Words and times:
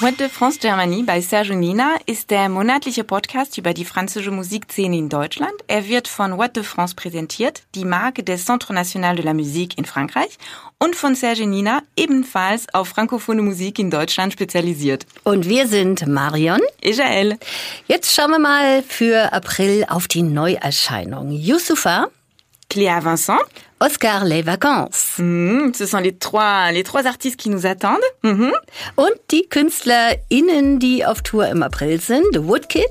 What 0.00 0.20
de 0.20 0.28
France 0.28 0.60
Germany 0.60 1.02
bei 1.02 1.20
Serge 1.20 1.56
Nina 1.56 1.96
ist 2.06 2.30
der 2.30 2.48
monatliche 2.48 3.02
Podcast 3.02 3.58
über 3.58 3.74
die 3.74 3.84
französische 3.84 4.30
Musikszene 4.30 4.96
in 4.96 5.08
Deutschland. 5.08 5.54
Er 5.66 5.88
wird 5.88 6.06
von 6.06 6.38
What 6.38 6.54
de 6.54 6.62
France 6.62 6.94
präsentiert, 6.94 7.64
die 7.74 7.84
Marke 7.84 8.22
des 8.22 8.44
Centre 8.44 8.72
National 8.72 9.16
de 9.16 9.24
la 9.24 9.34
Musique 9.34 9.76
in 9.76 9.84
Frankreich 9.84 10.38
und 10.78 10.94
von 10.94 11.16
Serge 11.16 11.48
Nina, 11.48 11.82
ebenfalls 11.96 12.72
auf 12.72 12.90
frankophone 12.90 13.44
Musik 13.44 13.80
in 13.80 13.90
Deutschland 13.90 14.32
spezialisiert. 14.32 15.04
Und 15.24 15.48
wir 15.48 15.66
sind 15.66 16.06
Marion. 16.06 16.60
Israel. 16.80 17.36
Jetzt 17.88 18.14
schauen 18.14 18.30
wir 18.30 18.38
mal 18.38 18.84
für 18.84 19.32
April 19.32 19.84
auf 19.88 20.06
die 20.06 20.22
Neuerscheinung. 20.22 21.32
Youssoufa. 21.32 22.08
Cléa 22.68 23.00
Vincent. 23.00 23.38
Oscar 23.80 24.24
Les 24.24 24.42
Vacances. 24.42 25.14
Mmh, 25.18 25.72
ce 25.74 25.86
sont 25.86 25.98
les 25.98 26.16
trois, 26.16 26.70
les 26.72 26.82
trois 26.82 27.06
artistes 27.06 27.36
qui 27.36 27.48
nous 27.48 27.66
attendent. 27.66 27.96
Mmh. 28.22 28.50
Und 28.96 29.12
die 29.30 29.48
KünstlerInnen, 29.48 30.78
die 30.78 31.06
auf 31.06 31.22
Tour 31.22 31.46
im 31.46 31.62
April 31.62 32.00
sind. 32.00 32.26
Woodkid. 32.34 32.84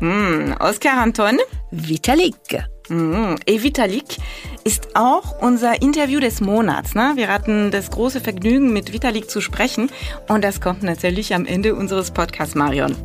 Mmh, 0.00 0.56
Oscar 0.60 0.98
Anton. 0.98 1.38
Vitalik. 1.70 2.62
Mmh. 2.88 3.36
Et 3.46 3.62
Vitalik 3.62 4.16
ist 4.64 4.88
auch 4.94 5.40
unser 5.40 5.80
Interview 5.80 6.20
des 6.20 6.40
Monats. 6.40 6.94
Ne? 6.94 7.12
Wir 7.14 7.28
hatten 7.28 7.70
das 7.70 7.90
große 7.90 8.20
Vergnügen, 8.20 8.72
mit 8.72 8.92
Vitalik 8.92 9.30
zu 9.30 9.40
sprechen. 9.40 9.90
Und 10.28 10.42
das 10.42 10.60
kommt 10.60 10.82
natürlich 10.82 11.34
am 11.34 11.46
Ende 11.46 11.74
unseres 11.74 12.10
Podcasts, 12.10 12.54
Marion. 12.54 12.96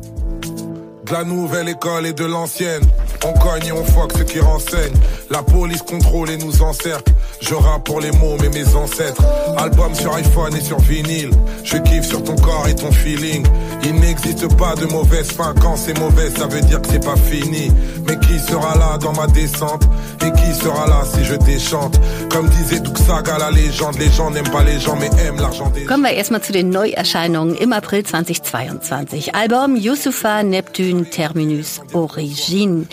De 1.08 1.14
la 1.14 1.24
nouvelle 1.24 1.70
école 1.70 2.06
et 2.06 2.12
de 2.12 2.24
l'ancienne. 2.24 2.82
On 3.24 3.32
cogne 3.32 3.66
et 3.66 3.72
on 3.72 3.84
foque 3.84 4.12
ceux 4.16 4.24
qui 4.24 4.40
renseignent. 4.40 4.94
La 5.30 5.42
police 5.42 5.82
contrôle 5.82 6.30
et 6.30 6.36
nous 6.36 6.62
encercle. 6.62 7.12
Je 7.40 7.54
rappe 7.54 7.84
pour 7.84 8.00
les 8.00 8.10
mots, 8.12 8.36
mais 8.40 8.50
mes 8.50 8.74
ancêtres. 8.74 9.22
Album 9.56 9.94
sur 9.94 10.12
iPhone 10.14 10.54
et 10.54 10.60
sur 10.60 10.78
vinyle. 10.80 11.30
Je 11.64 11.78
kiffe 11.78 12.06
sur 12.06 12.22
ton 12.22 12.36
corps 12.36 12.66
et 12.68 12.74
ton 12.74 12.92
feeling. 12.92 13.46
Il 13.84 13.94
n'existe 13.94 14.54
pas 14.56 14.74
de 14.74 14.84
mauvaise 14.86 15.30
fin. 15.32 15.54
Quand 15.60 15.76
c'est 15.76 15.98
mauvais, 15.98 16.30
ça 16.30 16.46
veut 16.46 16.60
dire 16.60 16.82
que 16.82 16.88
c'est 16.90 17.04
pas 17.04 17.16
fini. 17.16 17.72
Mais 18.06 18.18
qui 18.18 18.38
sera 18.38 18.76
là 18.76 18.98
dans 18.98 19.12
ma 19.12 19.26
descente? 19.28 19.84
Et 20.26 20.32
qui 20.32 20.54
sera 20.54 20.86
là 20.86 21.04
si 21.04 21.24
je 21.24 21.34
déchante? 21.36 21.98
Comme 22.30 22.48
disait 22.50 22.80
Duxaga, 22.80 23.38
la 23.38 23.50
Légende. 23.50 23.96
Les 23.98 24.10
gens 24.10 24.30
n'aiment 24.30 24.50
pas 24.50 24.64
les 24.64 24.78
gens, 24.78 24.96
mais 24.96 25.10
aiment 25.26 25.40
l'argent 25.40 25.70
des 25.70 25.84
Kommen 25.84 26.04
wir 26.04 26.12
erstmal 26.12 26.42
zu 26.42 26.52
den 26.52 26.70
Neuerscheinungen 26.70 27.54
im 27.56 27.72
April 27.72 28.02
2022. 28.02 29.30
Album 29.32 29.76
Yusufa 29.76 30.42
Neptune 30.42 30.97
Terminus 31.06 31.80
Origine. 31.92 32.86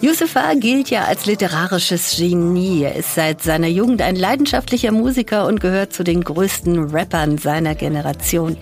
Yusufa 0.00 0.54
gilt 0.54 0.90
ja 0.90 1.04
als 1.04 1.26
literarisches 1.26 2.16
Genie. 2.16 2.82
Er 2.82 2.96
ist 2.96 3.14
seit 3.14 3.42
seiner 3.42 3.68
Jugend 3.68 4.02
ein 4.02 4.16
leidenschaftlicher 4.16 4.92
Musiker 4.92 5.46
und 5.46 5.60
gehört 5.60 5.92
zu 5.92 6.04
den 6.04 6.22
größten 6.24 6.90
Rappern 6.90 7.38
seiner 7.38 7.74
Generation. 7.74 8.56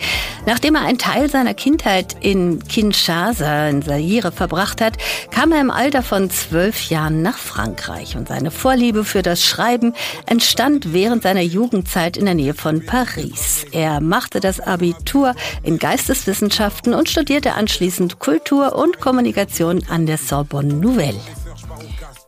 Nachdem 0.47 0.75
er 0.75 0.83
einen 0.83 0.99
Teil 0.99 1.29
seiner 1.29 1.55
Kindheit 1.55 2.17
in 2.21 2.61
Kinshasa 2.67 3.69
in 3.69 3.83
Zaire 3.83 4.33
verbracht 4.33 4.81
hat, 4.81 4.95
kam 5.31 5.53
er 5.53 5.61
im 5.61 5.71
Alter 5.71 6.03
von 6.03 6.31
zwölf 6.31 6.89
Jahren 6.89 7.23
nach 7.23 7.37
Frankreich 7.37 8.17
und 8.17 8.29
seine 8.29 8.51
Vorliebe 8.51 9.05
für 9.05 9.23
das 9.23 9.45
Schreiben 9.45 9.95
entstand 10.27 10.93
während 10.93 11.23
seiner 11.23 11.43
Jugendzeit 11.43 12.17
in 12.17 12.25
der 12.25 12.35
Nähe 12.35 12.55
von 12.55 12.85
Paris. 12.85 13.67
Er 13.73 14.01
machte 14.01 14.41
das 14.41 14.61
Abitur 14.61 15.35
in 15.63 15.79
Geisteswissenschaften 15.79 16.95
und 16.95 17.09
studierte 17.09 17.55
anschließend 17.55 18.19
Kultur 18.19 18.77
und 18.77 18.90
Kommunikation 18.99 19.83
an 19.89 20.07
der 20.07 20.19
Sorbonne 20.19 20.75
Nouvelle. 20.75 21.21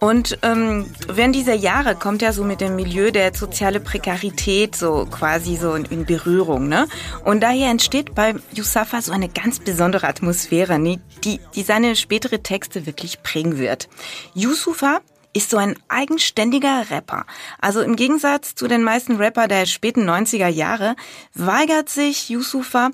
Und 0.01 0.39
ähm, 0.43 0.87
während 1.07 1.37
dieser 1.37 1.55
Jahre 1.55 1.95
kommt 1.95 2.23
er 2.23 2.33
so 2.33 2.43
mit 2.43 2.61
dem 2.61 2.75
Milieu 2.75 3.13
der 3.13 3.33
soziale 3.35 3.79
Prekarität 3.79 4.75
so 4.75 5.07
quasi 5.09 5.57
so 5.57 5.75
in, 5.75 5.84
in 5.84 6.05
Berührung, 6.05 6.69
ne? 6.69 6.89
Und 7.25 7.41
daher 7.41 7.71
entsteht 7.71 8.15
bei 8.15 8.34
Yusafa 8.53 9.01
so 9.01 9.12
eine 9.12 9.28
ganz 9.28 9.61
besondere 9.61 10.09
Atmosphäre, 10.09 10.78
ne? 10.78 11.01
die, 11.22 11.39
die 11.55 11.62
seine 11.62 11.95
spätere 11.95 12.43
Texte 12.43 12.84
wirklich 12.84 13.22
prägen 13.22 13.59
wird. 13.59 13.89
Yusufa 14.34 15.01
ist 15.34 15.51
so 15.51 15.56
ein 15.56 15.77
eigenständiger 15.89 16.91
Rapper. 16.91 17.25
Also 17.61 17.81
im 17.81 17.97
Gegensatz 17.97 18.55
zu 18.55 18.69
den 18.69 18.83
meisten 18.83 19.17
Rapper 19.17 19.49
der 19.49 19.67
späten 19.67 20.09
90er 20.09 20.49
Jahre 20.49 20.97
weigert 21.34 21.89
sich 21.89 22.28
Yusufa, 22.28 22.91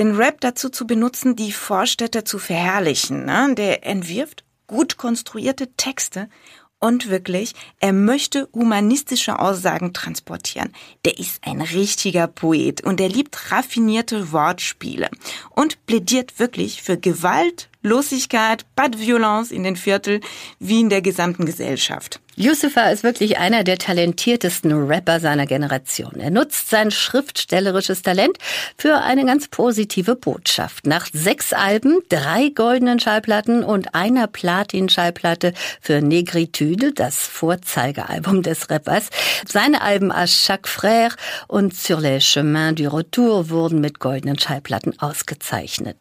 den 0.00 0.16
Rap 0.16 0.40
dazu 0.40 0.70
zu 0.70 0.86
benutzen, 0.86 1.36
die 1.36 1.52
Vorstädte 1.52 2.24
zu 2.24 2.38
verherrlichen. 2.38 3.26
Ne? 3.26 3.54
Der 3.54 3.86
entwirft 3.86 4.44
gut 4.66 4.96
konstruierte 4.96 5.68
Texte 5.76 6.30
und 6.78 7.10
wirklich, 7.10 7.52
er 7.80 7.92
möchte 7.92 8.48
humanistische 8.54 9.38
Aussagen 9.38 9.92
transportieren. 9.92 10.72
Der 11.04 11.18
ist 11.18 11.40
ein 11.44 11.60
richtiger 11.60 12.26
Poet 12.26 12.82
und 12.82 12.98
er 12.98 13.10
liebt 13.10 13.52
raffinierte 13.52 14.32
Wortspiele 14.32 15.10
und 15.50 15.84
plädiert 15.84 16.38
wirklich 16.38 16.80
für 16.80 16.96
Gewalt, 16.96 17.68
Losigkeit, 17.82 18.64
pas 18.74 18.92
violence 18.96 19.50
in 19.50 19.64
den 19.64 19.76
Viertel 19.76 20.20
wie 20.58 20.80
in 20.80 20.88
der 20.88 21.02
gesamten 21.02 21.44
Gesellschaft. 21.44 22.20
Yusufa 22.40 22.88
ist 22.88 23.02
wirklich 23.04 23.36
einer 23.36 23.64
der 23.64 23.76
talentiertesten 23.76 24.72
Rapper 24.72 25.20
seiner 25.20 25.44
Generation. 25.44 26.14
Er 26.18 26.30
nutzt 26.30 26.70
sein 26.70 26.90
schriftstellerisches 26.90 28.00
Talent 28.00 28.38
für 28.78 29.02
eine 29.02 29.26
ganz 29.26 29.48
positive 29.48 30.16
Botschaft. 30.16 30.86
Nach 30.86 31.06
sechs 31.12 31.52
Alben, 31.52 31.98
drei 32.08 32.48
goldenen 32.48 32.98
Schallplatten 32.98 33.62
und 33.62 33.94
einer 33.94 34.26
Platin-Schallplatte 34.26 35.52
für 35.82 36.00
Negritude, 36.00 36.94
das 36.94 37.16
Vorzeigealbum 37.16 38.42
des 38.42 38.70
Rappers. 38.70 39.10
Seine 39.46 39.82
Alben 39.82 40.10
A 40.10 40.24
Chaque 40.24 40.66
Frère 40.66 41.16
und 41.46 41.76
Sur 41.76 42.00
les 42.00 42.24
chemins 42.24 42.74
du 42.74 42.90
retour 42.90 43.50
wurden 43.50 43.82
mit 43.82 43.98
goldenen 43.98 44.38
Schallplatten 44.38 44.98
ausgezeichnet. 44.98 45.98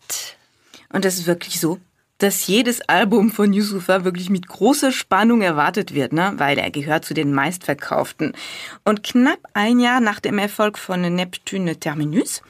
Und 0.94 1.04
es 1.04 1.20
ist 1.20 1.28
wirklich 1.28 1.60
so, 1.60 1.80
dass 2.20 2.48
jedes 2.48 2.82
Album 2.82 3.32
von 3.32 3.54
Yusufa 3.54 4.04
wirklich 4.04 4.30
mit 4.30 4.48
großer 4.48 4.92
Spannung 4.92 5.42
erwartet 5.42 5.94
wird, 5.94 6.14
ne? 6.14 6.34
weil 6.36 6.58
er 6.58 6.70
gehört 6.70 7.06
zu 7.06 7.14
den 7.14 7.34
meistverkauften. 7.34 8.34
Und 8.84 9.04
knapp 9.04 9.40
ein 9.54 9.80
Jahr 9.80 10.00
nach 10.02 10.20
dem 10.20 10.38
Erfolg 10.38 10.78
von 10.78 11.02
Neptune 11.02 11.80
Terminus 11.80 12.42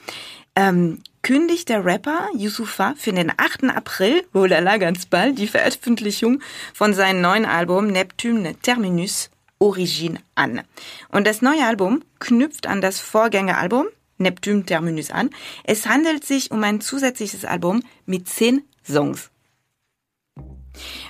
ähm, 0.56 1.02
kündigt 1.22 1.70
der 1.70 1.86
Rapper 1.86 2.28
Yusufa 2.36 2.96
für 2.98 3.14
den 3.14 3.32
8. 3.36 3.66
April, 3.66 4.24
wohl 4.34 4.50
ganz 4.50 5.06
bald, 5.06 5.38
die 5.38 5.48
Veröffentlichung 5.48 6.42
von 6.74 6.94
seinem 6.94 7.22
neuen 7.22 7.46
Album 7.46 7.88
Neptune 7.88 8.56
Terminus 8.62 9.30
Origine 9.60 10.20
an. 10.36 10.62
Und 11.10 11.28
das 11.28 11.42
neue 11.42 11.66
Album 11.66 12.04
knüpft 12.20 12.66
an 12.66 12.82
das 12.82 13.00
Vorgängeralbum 13.00 13.88
Neptune 14.18 14.66
Terminus 14.66 15.12
an. 15.12 15.30
Es 15.64 15.86
handelt 15.86 16.26
sich 16.26 16.52
um 16.52 16.64
ein 16.64 16.82
zusätzliches 16.82 17.46
Album 17.46 17.84
mit 18.06 18.28
zehn 18.28 18.64
Songs. 18.86 19.30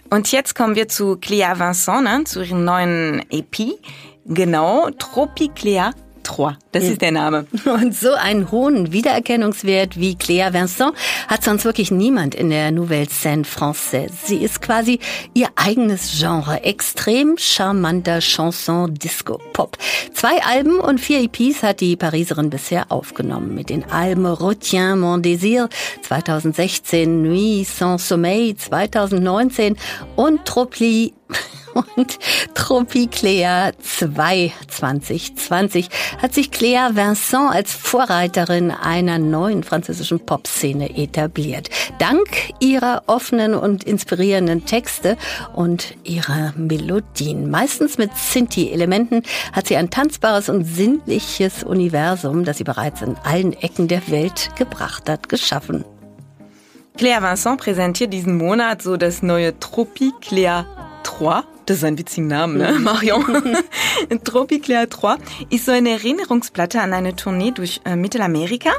Und 0.09 0.31
jetzt 0.31 0.56
kommen 0.56 0.75
wir 0.75 0.88
zu 0.88 1.18
Cléa 1.18 1.59
Vincent, 1.59 2.03
ne, 2.03 2.24
zu 2.24 2.44
ihrem 2.44 2.66
neuen 2.66 3.24
EP. 3.30 3.78
Genau, 4.25 4.90
Tropicléa 4.90 5.91
3. 6.29 6.57
Das 6.72 6.84
ist 6.84 7.01
der 7.01 7.12
Name. 7.12 7.45
Und 7.66 7.95
so 7.95 8.13
einen 8.13 8.51
hohen 8.51 8.91
Wiedererkennungswert 8.91 10.00
wie 10.00 10.16
Cléa 10.16 10.53
Vincent 10.53 10.94
hat 11.28 11.44
sonst 11.44 11.66
wirklich 11.66 11.91
niemand 11.91 12.35
in 12.35 12.50
der 12.50 12.72
Nouvelle 12.72 13.07
Scène 13.07 13.45
Française. 13.45 14.12
Sie 14.25 14.38
ist 14.38 14.62
quasi 14.62 15.00
ihr 15.34 15.47
eigenes 15.56 16.19
Genre. 16.19 16.63
Extrem 16.63 17.38
charmanter 17.38 18.19
Chanson 18.19 18.94
Disco 18.94 19.40
Pop. 19.53 19.78
Zwei 20.13 20.44
Alben 20.44 20.79
und 20.79 21.00
vier 21.00 21.22
EPs 21.22 21.63
hat 21.63 21.81
die 21.81 21.95
Pariserin 21.95 22.50
bisher 22.50 22.91
aufgenommen. 22.91 23.56
Mit 23.56 23.69
den 23.69 23.90
Alben 23.90 24.25
Retiens 24.25 24.97
mon 24.97 25.22
désir 25.22 25.69
2016, 26.03 27.22
Nuit 27.23 27.67
sans 27.67 28.07
sommeil 28.07 28.56
2019 28.56 29.78
und 30.16 30.46
Tropli 30.46 31.14
und 31.96 32.20
Tropiclea 32.53 33.72
2 33.79 34.52
2020 34.67 35.90
hat 36.22 36.34
sich 36.34 36.49
Cléa 36.52 36.96
Vincent 36.96 37.52
als 37.52 37.73
Vorreiterin 37.73 38.72
einer 38.72 39.20
neuen 39.20 39.64
französischen 39.64 40.20
Popszene 40.20 40.97
etabliert. 40.97 41.70
Dank 41.99 42.28
ihrer 42.59 43.03
offenen 43.08 43.53
und 43.53 43.84
inspirierenden 43.84 44.66
Texte 44.66 45.17
und 45.53 45.96
ihrer 46.03 46.53
Melodien. 46.55 47.49
Meistens 47.49 47.97
mit 47.97 48.16
Sinti-Elementen 48.16 49.23
hat 49.53 49.67
sie 49.67 49.78
ein 49.78 49.90
tanzbares 49.90 50.49
und 50.49 50.66
sinnliches 50.66 51.64
Universum, 51.64 52.43
das 52.43 52.58
sie 52.58 52.64
bereits 52.64 53.02
in 53.02 53.16
allen 53.23 53.53
Ecken 53.53 53.87
der 53.87 54.08
Welt 54.09 54.52
gebracht 54.58 55.09
hat, 55.09 55.29
geschaffen. 55.29 55.84
Claire 56.97 57.22
Vincent 57.22 57.61
präsentiert 57.61 58.11
diesen 58.11 58.37
Monat 58.37 58.82
so 58.82 58.97
das 58.97 59.23
neue 59.23 59.58
Tropiclea 59.58 60.66
3 61.03 61.43
das 61.70 61.78
ist 61.78 61.84
ein 61.84 61.98
witziger 62.00 62.26
Name, 62.26 62.58
ne? 62.58 62.80
Marion. 62.80 63.58
Tropiclair 64.24 64.88
3 64.88 65.18
ist 65.52 65.66
so 65.66 65.72
eine 65.72 65.92
Erinnerungsplatte 65.92 66.82
an 66.82 66.94
eine 66.94 67.16
Tournee 67.16 67.52
durch 67.52 67.82
äh, 67.86 67.96
Mittelamerika 67.96 68.72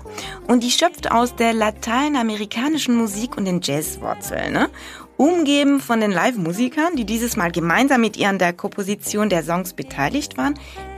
und 0.49 0.65
die 0.65 0.71
schöpft 0.71 1.11
aus 1.11 1.37
der 1.37 1.53
lateinamerikanischen 1.53 2.97
Musik 2.97 3.37
und 3.37 3.45
den 3.45 3.61
Jazzwurzeln. 3.63 4.53
Ne? 4.53 4.71
Umgeben 5.17 5.81
von 5.81 6.01
den 6.01 6.11
Live-Musikern, 6.11 6.97
die 6.97 7.05
dieses 7.05 7.37
Mal 7.37 7.53
gemeinsam 7.53 8.01
mit 8.01 8.17
ihr 8.17 8.29
an 8.29 8.39
der 8.39 8.53
Komposition 8.53 9.29
der 9.29 9.45
Songs 9.45 9.75
beteiligt 9.75 10.37
waren, 10.37 10.55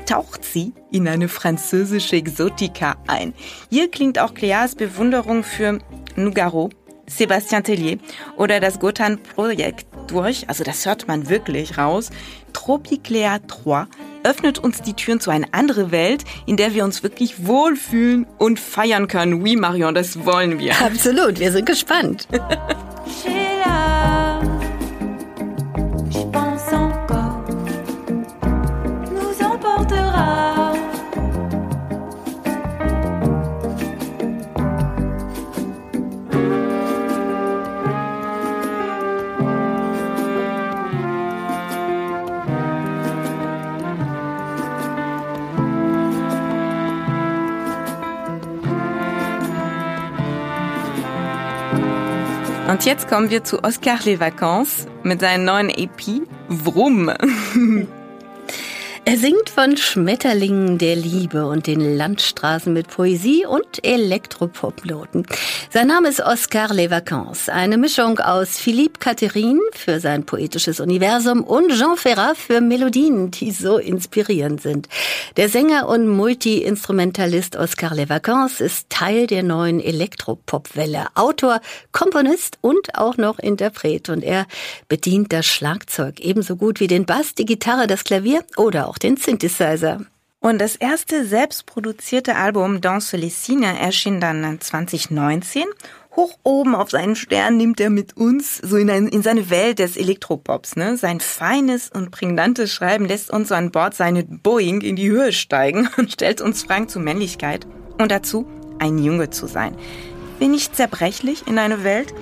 taucht 0.06 0.44
sie 0.44 0.73
in 0.91 1.06
eine 1.09 1.29
französische 1.29 2.17
Exotika 2.17 2.97
ein. 3.06 3.35
Hier 3.71 3.91
klingt 3.91 4.19
auch 4.19 4.33
Cleas 4.33 4.75
Bewunderung 4.75 5.44
für 5.44 5.79
Nougaro, 6.17 6.71
Sébastien 7.17 7.62
Tellier 7.62 7.99
oder 8.37 8.61
das 8.61 8.79
Gotan-Projekt 8.79 9.87
durch. 10.09 10.49
Also 10.49 10.64
das 10.64 10.87
hört 10.87 11.09
man 11.09 11.29
wirklich 11.29 11.79
raus. 11.79 12.11
Tropiclea 12.53 13.38
3 13.47 13.87
öffnet 14.25 14.59
uns 14.59 14.82
die 14.82 14.94
Türen 14.94 15.20
zu 15.20 15.31
einer 15.31 15.49
anderen 15.53 15.91
Welt, 15.91 16.25
in 16.47 16.56
der 16.56 16.75
wir 16.75 16.85
uns 16.85 17.03
wirklich 17.03 17.47
wohlfühlen 17.47 18.26
und 18.38 18.61
feiern 18.61 19.09
können. 19.09 19.43
Oui, 19.43 19.56
Marion, 19.56 19.94
das 19.94 20.25
wollen 20.25 20.59
wir. 20.59 20.81
Absolut, 20.81 21.38
wir 21.41 21.53
sind 21.53 21.67
gespannt. 21.67 22.29
Und 52.82 52.88
jetzt 52.88 53.06
kommen 53.06 53.31
wir 53.31 53.44
zu 53.44 53.62
Oscar 53.62 54.00
Les 54.02 54.19
Vacances 54.19 54.88
mit 55.05 55.20
seinem 55.20 55.44
neuen 55.44 55.70
EP 55.70 56.26
Wrum. 56.49 57.12
Er 59.04 59.16
singt 59.16 59.50
von 59.50 59.76
Schmetterlingen 59.76 60.78
der 60.78 60.94
Liebe 60.94 61.44
und 61.46 61.66
den 61.66 61.96
Landstraßen 61.96 62.72
mit 62.72 62.87
Poesie 62.87 63.44
und 63.44 63.84
Elektropopnoten. 63.84 65.26
Sein 65.70 65.88
Name 65.88 66.08
ist 66.08 66.20
Oscar 66.20 66.72
Les 66.72 66.88
Vacances, 66.88 67.49
eine 67.49 67.78
Mischung 67.78 68.20
aus 68.20 68.58
Philippe 68.58 69.00
Catherine 69.00 69.58
für 69.72 69.99
sein 69.99 70.25
poetisches 70.25 70.78
Universum 70.78 71.43
und 71.43 71.72
Jean 71.72 71.96
Ferrat 71.96 72.37
für 72.37 72.60
Melodien, 72.60 73.32
die 73.32 73.50
so 73.50 73.78
inspirierend 73.78 74.62
sind. 74.62 74.88
Der 75.37 75.48
Sänger 75.48 75.88
und 75.88 76.06
Multi-Instrumentalist 76.06 77.56
Oscar 77.56 77.96
Les 77.96 78.08
Vacances 78.08 78.60
ist 78.60 78.88
Teil 78.88 79.26
der 79.26 79.43
neuen 79.43 79.81
Elektropopwelle, 79.81 81.08
Autor, 81.16 81.60
Komponist 81.90 82.58
und 82.60 82.96
auch 82.96 83.16
noch 83.16 83.40
Interpret. 83.40 84.10
Und 84.10 84.22
er 84.22 84.46
bedient 84.87 85.32
das 85.32 85.46
Schlagzeug 85.46 86.20
ebenso 86.20 86.55
gut 86.55 86.78
wie 86.78 86.87
den 86.87 87.05
Bass, 87.05 87.34
die 87.34 87.46
Gitarre, 87.46 87.88
das 87.88 88.05
Klavier 88.05 88.44
oder 88.56 88.92
auch 88.93 88.99
den 88.99 89.17
Synthesizer. 89.17 90.00
Und 90.41 90.59
das 90.61 90.77
erste 90.77 91.25
selbstproduzierte 91.25 92.37
Album 92.37 92.81
Danse 92.81 93.17
les 93.17 93.47
Signes 93.47 93.79
erschien 93.81 94.21
dann 94.21 94.61
2019. 94.61 95.65
Hoch 96.15 96.37
oben 96.43 96.75
auf 96.75 96.91
seinen 96.91 97.17
Stern 97.17 97.56
nimmt 97.56 97.81
er 97.81 97.89
mit 97.89 98.19
uns 98.19 98.59
so 98.59 98.77
in, 98.77 98.91
ein, 98.91 99.09
in 99.09 99.23
seine 99.23 99.49
Welt 99.49 99.79
des 99.79 99.97
Elektropops. 99.97 100.77
Ne? 100.77 100.99
Sein 100.99 101.21
feines 101.21 101.89
und 101.89 102.11
prägnantes 102.11 102.71
Schreiben 102.71 103.06
lässt 103.06 103.31
uns 103.31 103.50
an 103.50 103.71
Bord 103.71 103.94
seine 103.94 104.25
Boeing 104.25 104.83
in 104.83 104.97
die 104.97 105.09
Höhe 105.09 105.33
steigen 105.33 105.89
und 105.97 106.12
stellt 106.12 106.43
uns 106.43 106.65
Fragen 106.65 106.89
zur 106.89 107.00
Männlichkeit 107.00 107.67
und 107.99 108.11
dazu, 108.11 108.47
ein 108.79 108.99
Junge 108.99 109.31
zu 109.31 109.47
sein. 109.47 109.75
Bin 110.39 110.53
ich 110.53 110.73
zerbrechlich 110.73 111.47
in 111.47 111.59
eine 111.59 111.83
Welt, 111.83 112.12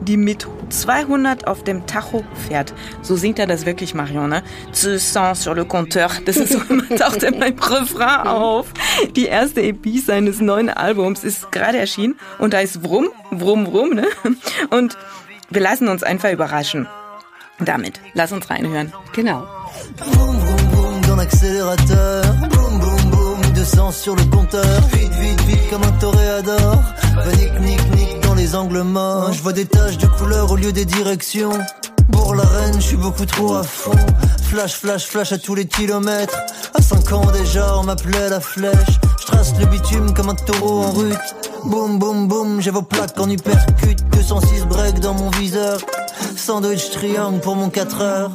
die 0.00 0.16
mit 0.16 0.46
200 0.70 1.46
auf 1.46 1.64
dem 1.64 1.86
Tacho 1.86 2.24
fährt. 2.48 2.72
So 3.02 3.16
singt 3.16 3.38
er 3.38 3.46
das 3.46 3.66
wirklich, 3.66 3.94
Marion, 3.94 4.30
ne? 4.30 4.42
Tu 4.72 4.98
sens 4.98 5.42
sur 5.42 5.54
le 5.54 5.64
compteur. 5.64 6.10
Das 6.24 6.36
ist 6.36 6.52
so 6.52 6.60
immer, 6.68 6.88
taucht 6.88 7.22
er 7.22 7.32
beim 7.32 7.58
Refrain 7.58 8.26
auf. 8.26 8.72
Die 9.16 9.26
erste 9.26 9.62
EP 9.62 9.86
seines 10.04 10.40
neuen 10.40 10.70
Albums 10.70 11.24
ist 11.24 11.52
gerade 11.52 11.78
erschienen 11.78 12.16
und 12.38 12.52
da 12.52 12.60
ist 12.60 12.82
Wrum, 12.84 13.08
Wrum, 13.30 13.66
Wrum, 13.66 13.90
ne? 13.90 14.06
Und 14.70 14.96
wir 15.50 15.60
lassen 15.60 15.88
uns 15.88 16.02
einfach 16.02 16.30
überraschen. 16.32 16.86
Damit, 17.58 18.00
lass 18.14 18.32
uns 18.32 18.48
reinhören. 18.48 18.92
Genau. 19.12 19.46
Boum, 19.98 20.40
boum, 20.40 20.70
boum, 20.72 21.02
dans 21.02 21.16
l'accélérateur. 21.16 22.22
Boum, 22.48 22.80
boum, 22.80 22.99
200 23.60 23.90
sur 23.92 24.16
le 24.16 24.24
compteur. 24.24 24.64
Vite, 24.90 25.12
vite, 25.20 25.40
vite, 25.42 25.68
comme 25.68 25.82
un 25.82 25.92
toréador. 25.98 26.82
Nick, 27.36 27.60
nick, 27.60 27.94
nick 27.94 28.20
dans 28.22 28.34
les 28.34 28.54
angles 28.54 28.80
morts. 28.80 29.34
Je 29.34 29.42
vois 29.42 29.52
des 29.52 29.66
taches 29.66 29.98
de 29.98 30.06
couleur 30.06 30.50
au 30.50 30.56
lieu 30.56 30.72
des 30.72 30.86
directions. 30.86 31.52
Pour 32.10 32.34
la 32.34 32.44
reine, 32.44 32.76
je 32.76 32.86
suis 32.86 32.96
beaucoup 32.96 33.26
trop 33.26 33.56
à 33.56 33.62
fond. 33.62 33.92
Flash, 34.44 34.76
flash, 34.76 35.04
flash 35.04 35.32
à 35.32 35.38
tous 35.38 35.54
les 35.54 35.66
kilomètres. 35.66 36.38
À 36.72 36.80
5 36.80 37.12
ans 37.12 37.30
déjà, 37.32 37.76
on 37.76 37.82
m'appelait 37.82 38.30
la 38.30 38.40
flèche. 38.40 38.98
Je 39.20 39.26
trace 39.26 39.52
le 39.60 39.66
bitume 39.66 40.14
comme 40.14 40.30
un 40.30 40.36
taureau 40.36 40.84
en 40.84 40.92
rute. 40.92 41.34
Boum, 41.66 41.98
boum, 41.98 42.28
boum, 42.28 42.62
j'ai 42.62 42.70
vos 42.70 42.80
plaques 42.80 43.20
en 43.20 43.28
uppercut. 43.28 43.98
206 44.12 44.64
break 44.70 45.00
dans 45.00 45.12
mon 45.12 45.28
viseur. 45.32 45.76
Sandwich 46.36 46.90
Triangle 46.90 47.40
pour 47.40 47.56
mon 47.56 47.70
4 47.70 47.98
heures. 47.98 48.30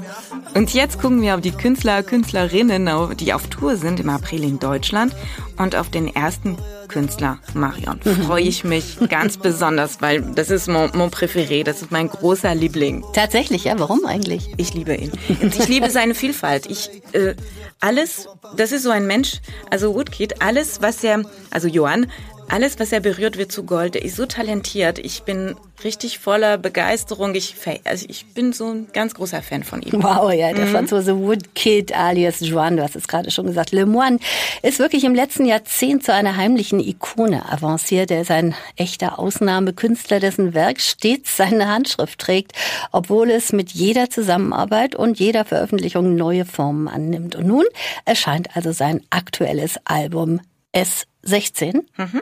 Und 0.53 0.73
jetzt 0.73 1.01
gucken 1.01 1.21
wir 1.21 1.35
auf 1.35 1.41
die 1.41 1.51
Künstler, 1.51 2.01
Künstlerinnen, 2.01 2.89
die 3.17 3.33
auf 3.33 3.47
Tour 3.47 3.75
sind 3.75 3.99
im 3.99 4.09
April 4.09 4.43
in 4.43 4.57
Deutschland 4.57 5.13
und 5.57 5.75
auf 5.75 5.89
den 5.89 6.07
ersten 6.15 6.57
Künstler 6.87 7.39
Marion. 7.53 7.99
Freue 8.25 8.43
ich 8.43 8.63
mich 8.63 8.97
ganz 9.09 9.37
besonders, 9.37 10.01
weil 10.01 10.21
das 10.21 10.49
ist 10.49 10.69
mon, 10.69 10.89
mon 10.93 11.09
préféré, 11.09 11.63
das 11.63 11.81
ist 11.81 11.91
mein 11.91 12.07
großer 12.07 12.55
Liebling. 12.55 13.03
Tatsächlich, 13.13 13.65
ja, 13.65 13.77
warum 13.77 14.05
eigentlich? 14.05 14.49
Ich 14.55 14.73
liebe 14.73 14.95
ihn. 14.95 15.11
Und 15.41 15.55
ich 15.55 15.67
liebe 15.67 15.89
seine 15.89 16.15
Vielfalt. 16.15 16.67
Ich 16.67 16.89
äh, 17.13 17.35
alles, 17.81 18.27
das 18.55 18.71
ist 18.71 18.83
so 18.83 18.91
ein 18.91 19.07
Mensch, 19.07 19.41
also 19.69 19.93
Woodkid, 19.93 20.41
alles, 20.41 20.81
was 20.81 21.03
er, 21.03 21.23
also 21.51 21.67
Johann, 21.67 22.07
alles, 22.49 22.79
was 22.79 22.91
er 22.91 22.99
berührt, 22.99 23.37
wird 23.37 23.51
zu 23.51 23.63
Gold. 23.63 23.95
Er 23.95 24.03
ist 24.03 24.15
so 24.15 24.25
talentiert. 24.25 24.99
Ich 24.99 25.23
bin 25.23 25.55
richtig 25.83 26.19
voller 26.19 26.57
Begeisterung. 26.57 27.35
Ich, 27.35 27.55
also 27.83 28.05
ich 28.07 28.27
bin 28.33 28.53
so 28.53 28.71
ein 28.71 28.87
ganz 28.93 29.13
großer 29.15 29.41
Fan 29.41 29.63
von 29.63 29.81
ihm. 29.81 30.03
Wow, 30.03 30.31
ja, 30.31 30.53
der 30.53 30.65
mhm. 30.65 30.71
Franzose 30.71 31.17
Woodkid 31.17 31.93
alias 31.93 32.39
Joan, 32.39 32.77
du 32.77 32.83
hast 32.83 32.95
es 32.95 33.07
gerade 33.07 33.31
schon 33.31 33.47
gesagt. 33.47 33.71
Le 33.71 33.85
Moine 33.85 34.19
ist 34.61 34.79
wirklich 34.79 35.03
im 35.03 35.15
letzten 35.15 35.45
Jahrzehnt 35.45 36.03
zu 36.03 36.13
einer 36.13 36.37
heimlichen 36.37 36.79
Ikone 36.79 37.51
avanciert. 37.51 38.11
Er 38.11 38.21
ist 38.21 38.31
ein 38.31 38.55
echter 38.75 39.19
Ausnahmekünstler, 39.19 40.19
dessen 40.19 40.53
Werk 40.53 40.79
stets 40.79 41.37
seine 41.37 41.67
Handschrift 41.67 42.19
trägt, 42.19 42.53
obwohl 42.91 43.31
es 43.31 43.51
mit 43.53 43.71
jeder 43.71 44.09
Zusammenarbeit 44.09 44.95
und 44.95 45.19
jeder 45.19 45.45
Veröffentlichung 45.45 46.15
neue 46.15 46.45
Formen 46.45 46.87
annimmt. 46.87 47.35
Und 47.35 47.47
nun 47.47 47.65
erscheint 48.05 48.55
also 48.55 48.71
sein 48.71 49.01
aktuelles 49.09 49.79
Album 49.85 50.41
S16. 50.73 51.83
Mhm. 51.97 52.21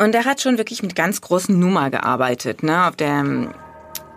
Und 0.00 0.14
er 0.14 0.24
hat 0.24 0.40
schon 0.40 0.56
wirklich 0.56 0.82
mit 0.82 0.96
ganz 0.96 1.20
großen 1.20 1.58
Nummer 1.58 1.90
gearbeitet, 1.90 2.62
ne, 2.62 2.88
auf 2.88 2.96
der 2.96 3.20
ähm, 3.20 3.50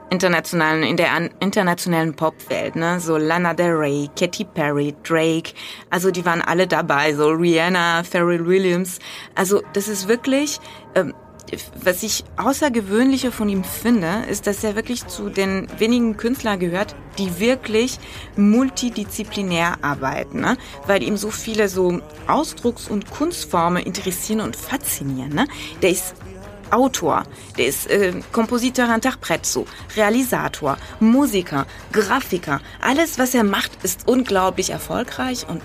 internationalen, 0.09 0.81
in 0.81 0.95
der 0.95 1.29
internationalen 1.41 2.13
Popwelt, 2.13 2.77
ne, 2.77 3.01
so 3.01 3.17
Lana 3.17 3.53
Del 3.53 3.73
Rey, 3.73 4.09
Katy 4.17 4.45
Perry, 4.45 4.95
Drake, 5.03 5.51
also 5.89 6.09
die 6.09 6.23
waren 6.23 6.41
alle 6.41 6.67
dabei, 6.67 7.13
so 7.13 7.27
Rihanna, 7.27 8.05
Pharrell 8.05 8.45
Williams, 8.45 8.99
also 9.35 9.61
das 9.73 9.89
ist 9.89 10.07
wirklich, 10.07 10.57
ähm, 10.95 11.13
was 11.83 12.03
ich 12.03 12.23
außergewöhnliche 12.37 13.31
von 13.31 13.49
ihm 13.49 13.63
finde, 13.63 14.23
ist, 14.29 14.47
dass 14.47 14.63
er 14.63 14.75
wirklich 14.75 15.07
zu 15.07 15.29
den 15.29 15.67
wenigen 15.77 16.17
Künstlern 16.17 16.59
gehört, 16.59 16.95
die 17.17 17.39
wirklich 17.39 17.99
multidisziplinär 18.35 19.75
arbeiten, 19.81 20.41
ne? 20.41 20.57
weil 20.87 21.03
ihm 21.03 21.17
so 21.17 21.29
viele 21.29 21.69
so 21.69 21.99
Ausdrucks- 22.27 22.87
und 22.87 23.11
Kunstformen 23.11 23.83
interessieren 23.83 24.41
und 24.41 24.55
faszinieren. 24.55 25.33
Ne? 25.33 25.47
Der 25.81 25.91
ist 25.91 26.15
Autor, 26.71 27.23
der 27.57 27.67
ist 27.67 27.87
äh, 27.87 28.13
Kompositeur, 28.31 28.93
Interpret, 28.93 29.45
so, 29.45 29.65
Realisator, 29.95 30.77
Musiker, 30.99 31.67
Grafiker. 31.91 32.61
Alles, 32.81 33.19
was 33.19 33.35
er 33.35 33.43
macht, 33.43 33.71
ist 33.83 34.07
unglaublich 34.07 34.71
erfolgreich 34.71 35.45
und 35.47 35.61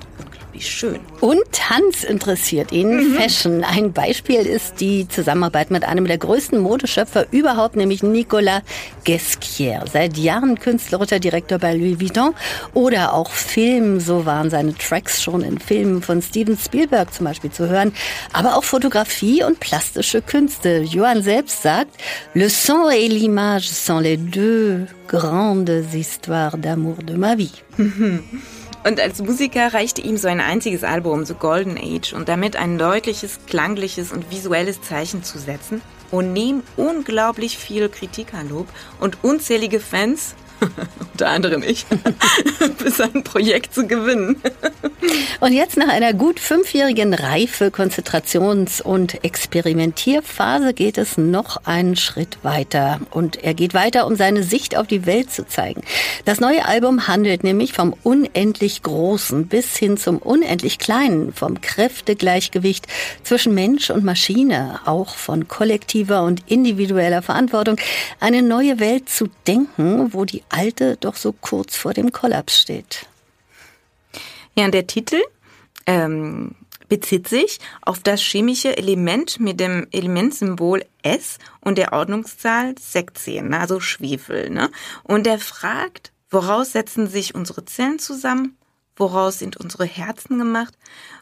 wie 0.52 0.60
schön. 0.60 1.00
Und 1.20 1.40
Tanz 1.52 2.04
interessiert 2.04 2.72
ihn, 2.72 2.96
mhm. 2.96 3.14
Fashion. 3.14 3.64
Ein 3.64 3.92
Beispiel 3.92 4.40
ist 4.40 4.80
die 4.80 5.08
Zusammenarbeit 5.08 5.70
mit 5.70 5.84
einem 5.84 6.06
der 6.06 6.18
größten 6.18 6.58
Modeschöpfer 6.58 7.26
überhaupt, 7.30 7.76
nämlich 7.76 8.02
Nicolas 8.02 8.62
Gesquier. 9.04 9.84
Seit 9.92 10.16
Jahren 10.16 10.58
künstlerischer 10.58 11.18
Direktor 11.18 11.58
bei 11.58 11.74
Louis 11.74 12.00
Vuitton 12.00 12.34
oder 12.74 13.14
auch 13.14 13.30
Film. 13.30 14.00
So 14.00 14.26
waren 14.26 14.50
seine 14.50 14.74
Tracks 14.74 15.22
schon 15.22 15.42
in 15.42 15.58
Filmen 15.58 16.02
von 16.02 16.22
Steven 16.22 16.56
Spielberg 16.56 17.12
zum 17.12 17.26
Beispiel 17.26 17.50
zu 17.50 17.68
hören. 17.68 17.92
Aber 18.32 18.56
auch 18.56 18.64
Fotografie 18.64 19.42
und 19.42 19.60
plastische 19.60 20.22
Künste. 20.22 20.80
Johann 20.80 21.22
selbst 21.22 21.62
sagt, 21.62 21.92
Le 22.34 22.48
son 22.48 22.90
et 22.90 23.08
l'image 23.08 23.68
sont 23.68 24.00
les 24.00 24.16
deux 24.16 24.86
grandes 25.06 25.94
histoires 25.94 26.56
d'amour 26.56 27.02
de 27.02 27.14
ma 27.14 27.34
vie. 27.34 27.52
Und 28.84 29.00
als 29.00 29.20
Musiker 29.20 29.74
reichte 29.74 30.00
ihm 30.00 30.16
so 30.16 30.28
ein 30.28 30.40
einziges 30.40 30.84
Album, 30.84 31.24
The 31.24 31.34
Golden 31.34 31.76
Age, 31.76 32.12
und 32.12 32.28
damit 32.28 32.56
ein 32.56 32.78
deutliches, 32.78 33.40
klangliches 33.46 34.12
und 34.12 34.30
visuelles 34.30 34.80
Zeichen 34.80 35.22
zu 35.22 35.38
setzen. 35.38 35.82
Und 36.10 36.32
neben 36.32 36.62
unglaublich 36.76 37.58
viel 37.58 37.88
Kritikerlob 37.88 38.66
und 38.98 39.22
unzählige 39.22 39.80
Fans 39.80 40.34
unter 41.12 41.30
anderem 41.30 41.62
ich, 41.62 41.84
für 42.76 42.90
sein 42.90 43.24
Projekt 43.24 43.74
zu 43.74 43.86
gewinnen. 43.86 44.40
Und 45.40 45.52
jetzt 45.52 45.76
nach 45.76 45.88
einer 45.88 46.12
gut 46.12 46.40
fünfjährigen 46.40 47.14
Reife, 47.14 47.70
Konzentrations- 47.70 48.82
und 48.82 49.24
Experimentierphase 49.24 50.74
geht 50.74 50.98
es 50.98 51.18
noch 51.18 51.64
einen 51.64 51.96
Schritt 51.96 52.38
weiter. 52.42 53.00
Und 53.10 53.42
er 53.42 53.54
geht 53.54 53.74
weiter, 53.74 54.06
um 54.06 54.16
seine 54.16 54.42
Sicht 54.42 54.76
auf 54.76 54.86
die 54.86 55.06
Welt 55.06 55.32
zu 55.32 55.46
zeigen. 55.46 55.82
Das 56.24 56.40
neue 56.40 56.64
Album 56.66 57.08
handelt 57.08 57.44
nämlich 57.44 57.72
vom 57.72 57.94
unendlich 58.02 58.82
Großen 58.82 59.46
bis 59.46 59.76
hin 59.76 59.96
zum 59.96 60.18
unendlich 60.18 60.78
Kleinen, 60.78 61.32
vom 61.32 61.60
Kräftegleichgewicht 61.60 62.86
zwischen 63.22 63.54
Mensch 63.54 63.90
und 63.90 64.04
Maschine, 64.04 64.80
auch 64.84 65.14
von 65.14 65.48
kollektiver 65.48 66.22
und 66.22 66.42
individueller 66.46 67.22
Verantwortung, 67.22 67.76
eine 68.20 68.42
neue 68.42 68.78
Welt 68.78 69.08
zu 69.08 69.28
denken, 69.46 70.12
wo 70.12 70.24
die 70.24 70.42
alte 70.50 70.96
doch 70.96 71.16
so 71.16 71.32
kurz 71.32 71.76
vor 71.76 71.94
dem 71.94 72.12
Kollaps 72.12 72.60
steht. 72.60 73.06
Ja, 74.54 74.64
und 74.64 74.74
der 74.74 74.86
Titel 74.86 75.20
ähm, 75.86 76.54
bezieht 76.88 77.28
sich 77.28 77.58
auf 77.82 78.00
das 78.00 78.20
chemische 78.20 78.76
Element 78.76 79.40
mit 79.40 79.60
dem 79.60 79.86
Elementsymbol 79.92 80.84
S 81.02 81.38
und 81.60 81.78
der 81.78 81.92
Ordnungszahl 81.92 82.74
16, 82.78 83.48
ne, 83.48 83.60
also 83.60 83.80
Schwefel. 83.80 84.50
Ne? 84.50 84.70
Und 85.04 85.26
er 85.26 85.38
fragt, 85.38 86.12
woraus 86.30 86.72
setzen 86.72 87.06
sich 87.06 87.34
unsere 87.34 87.64
Zellen 87.64 87.98
zusammen? 87.98 88.56
Woraus 88.96 89.38
sind 89.38 89.56
unsere 89.56 89.84
Herzen 89.84 90.38
gemacht? 90.38 90.74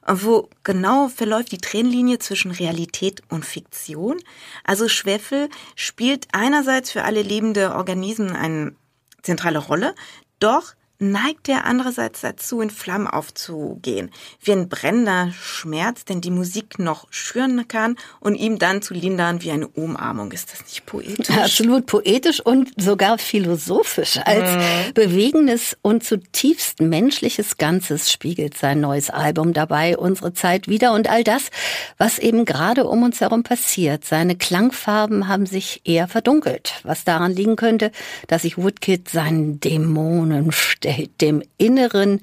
Wo 0.07 0.49
genau 0.65 1.09
verläuft 1.09 1.53
die 1.53 1.59
Trennlinie 1.59 2.19
zwischen 2.19 2.51
Realität 2.51 3.21
und 3.29 3.45
Fiktion? 3.45 4.17
Also 4.65 4.89
Schwefel 4.89 5.51
spielt 5.75 6.29
einerseits 6.33 6.91
für 6.91 7.05
alle 7.05 7.21
lebende 7.21 7.75
Organismen 7.75 8.35
eine 8.35 8.75
zentrale 9.23 9.59
Rolle, 9.59 9.95
doch 10.39 10.75
neigt 10.99 11.49
er 11.49 11.65
andererseits 11.65 12.23
dazu, 12.23 12.61
in 12.61 12.71
Flammen 12.71 13.07
aufzugehen, 13.07 14.11
wie 14.43 14.53
ein 14.53 14.69
brennender 14.69 15.33
Schmerz, 15.33 16.05
den 16.05 16.21
die 16.21 16.31
Musik 16.31 16.79
noch 16.79 17.07
schüren 17.11 17.69
kann 17.69 17.97
und 18.21 18.35
ihm 18.35 18.59
dann 18.59 18.83
zu 18.83 18.95
lindern 18.95 19.43
wie 19.43 19.51
eine 19.51 19.69
Umarmung. 19.69 20.33
Ist 20.33 20.53
das 20.53 20.61
nicht 20.63 20.87
poetisch? 20.87 21.31
Absolut 21.37 21.87
poetisch 21.87 22.41
und 22.41 22.71
sogar 22.77 23.19
philosophisch. 23.19 24.19
Als 24.25 24.51
mhm. 24.51 24.95
bewegendes 24.95 25.77
und 25.83 26.03
zutiefst 26.03 26.81
menschliches 26.81 27.59
Ganzes 27.59 28.11
spiegelt 28.11 28.57
sein 28.57 28.81
neues 28.81 29.11
Album 29.11 29.53
dabei 29.53 29.97
unsere 29.97 30.33
Zeit 30.33 30.69
wieder 30.69 30.93
und 30.93 31.11
all 31.11 31.25
das, 31.25 31.51
was 31.99 32.19
eben 32.19 32.45
gerade 32.45 32.87
um 32.87 33.03
uns 33.03 33.21
herum 33.21 33.43
passiert. 33.43 34.05
Seine 34.05 34.37
Klangfarben 34.37 35.29
haben 35.29 35.47
sich 35.47 35.83
eher 35.85 36.09
verdunkelt, 36.09 36.81
was 36.83 37.05
daran 37.05 37.33
liegen 37.33 37.57
könnte, 37.57 37.93
dass 38.29 38.43
sich 38.43 38.57
Woodkid 38.57 39.09
seinen 39.09 39.61
Dämonen 39.61 40.53
stellt, 40.53 40.86
dem 41.21 41.43
inneren 41.59 42.21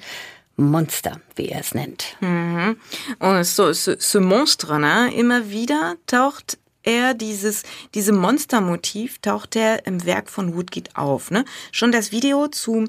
Monster, 0.55 1.19
wie 1.35 1.49
er 1.49 1.61
es 1.61 1.73
nennt. 1.73 2.15
Mhm. 2.21 2.77
Und 3.19 3.43
so, 3.43 3.73
so, 3.73 3.93
so 3.97 4.21
Monstre, 4.21 4.79
ne? 4.79 5.13
Immer 5.15 5.49
wieder 5.49 5.95
taucht 6.05 6.57
er 6.83 7.13
dieses, 7.13 7.63
diese 7.93 8.11
Monstermotiv 8.11 9.19
taucht 9.19 9.55
er 9.55 9.87
im 9.87 10.05
Werk 10.05 10.29
von 10.29 10.55
Woodkid 10.55 10.95
auf, 10.95 11.31
ne? 11.31 11.45
Schon 11.71 11.91
das 11.91 12.11
Video 12.11 12.47
zu 12.49 12.87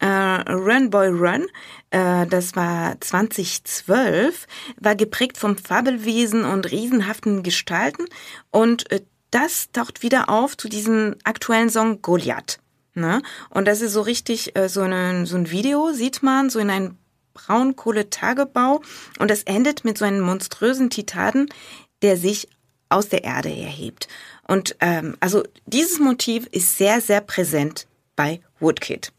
äh, 0.00 0.06
Run 0.06 0.90
Boy 0.90 1.08
Run, 1.08 1.46
äh, 1.90 2.26
das 2.26 2.56
war 2.56 3.00
2012, 3.00 4.46
war 4.80 4.96
geprägt 4.96 5.38
vom 5.38 5.56
Fabelwesen 5.56 6.44
und 6.44 6.70
riesenhaften 6.70 7.42
Gestalten 7.42 8.06
und 8.50 8.90
äh, 8.90 9.02
das 9.30 9.70
taucht 9.72 10.02
wieder 10.02 10.28
auf 10.28 10.56
zu 10.56 10.68
diesem 10.68 11.16
aktuellen 11.24 11.70
Song 11.70 12.00
Goliath. 12.00 12.58
Ne? 12.96 13.22
Und 13.50 13.66
das 13.66 13.80
ist 13.80 13.92
so 13.92 14.00
richtig 14.00 14.56
äh, 14.56 14.68
so, 14.68 14.80
eine, 14.80 15.26
so 15.26 15.36
ein 15.36 15.50
Video, 15.50 15.92
sieht 15.92 16.22
man, 16.22 16.50
so 16.50 16.58
in 16.58 16.70
einem 16.70 16.96
Braunkohletagebau. 17.34 18.80
Und 19.18 19.30
das 19.30 19.42
endet 19.42 19.84
mit 19.84 19.98
so 19.98 20.04
einem 20.04 20.20
monströsen 20.20 20.90
Titanen, 20.90 21.48
der 22.02 22.16
sich 22.16 22.48
aus 22.88 23.08
der 23.08 23.24
Erde 23.24 23.50
erhebt. 23.50 24.08
Und 24.46 24.76
ähm, 24.80 25.16
also 25.20 25.42
dieses 25.66 25.98
Motiv 25.98 26.46
ist 26.52 26.78
sehr, 26.78 27.00
sehr 27.00 27.20
präsent 27.20 27.86
bei 28.14 28.40
Woodkid. 28.60 29.12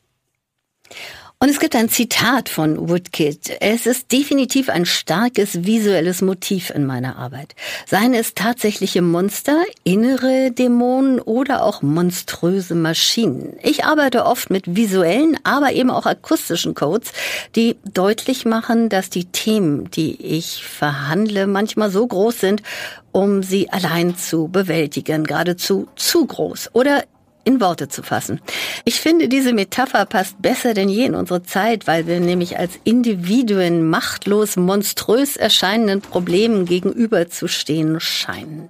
Und 1.40 1.50
es 1.50 1.60
gibt 1.60 1.76
ein 1.76 1.88
Zitat 1.88 2.50
von 2.50 2.90
Woodkid. 2.90 3.58
Es 3.60 3.86
ist 3.86 4.12
definitiv 4.12 4.70
ein 4.70 4.88
starkes 4.88 5.66
visuelles 5.68 6.24
Motiv 6.24 6.72
in 6.72 6.84
meiner 6.84 7.16
Arbeit. 7.16 7.54
Seien 7.86 8.16
es 8.16 8.34
tatsächliche 8.34 9.04
Monster, 9.04 9.62
innere 9.84 10.50
Dämonen 10.50 11.20
oder 11.20 11.62
auch 11.62 11.84
monströse 11.84 12.74
Maschinen. 12.74 13.56
Ich 13.62 13.86
arbeite 13.86 14.26
oft 14.26 14.50
mit 14.50 14.76
visuellen, 14.76 15.38
aber 15.44 15.74
eben 15.74 15.92
auch 15.92 16.08
akustischen 16.08 16.74
Codes, 16.74 17.14
die 17.56 17.76
deutlich 17.86 18.46
machen, 18.46 18.90
dass 18.90 19.12
die 19.12 19.26
Themen, 19.26 19.92
die 19.92 20.20
ich 20.20 20.64
verhandle, 20.64 21.46
manchmal 21.46 21.92
so 21.92 22.08
groß 22.08 22.40
sind, 22.40 22.64
um 23.12 23.44
sie 23.44 23.70
allein 23.70 24.18
zu 24.18 24.48
bewältigen, 24.48 25.24
geradezu 25.24 25.88
zu 25.96 26.26
groß 26.26 26.72
oder 26.74 27.04
in 27.48 27.62
Worte 27.62 27.88
zu 27.88 28.04
fassen. 28.04 28.42
Ich 28.84 29.00
finde, 29.00 29.30
diese 29.30 29.54
Metapher 29.54 30.06
passt 30.06 30.42
besser 30.42 30.74
denn 30.74 30.90
je 30.90 31.06
in 31.06 31.16
unsere 31.16 31.44
Zeit, 31.44 31.88
weil 31.88 32.06
wir 32.06 32.20
nämlich 32.20 32.60
als 32.60 32.78
Individuen 32.84 33.90
machtlos, 33.90 34.58
monströs 34.58 35.38
erscheinenden 35.38 36.02
Problemen 36.02 36.66
gegenüberzustehen 36.66 38.02
scheinen. 38.02 38.70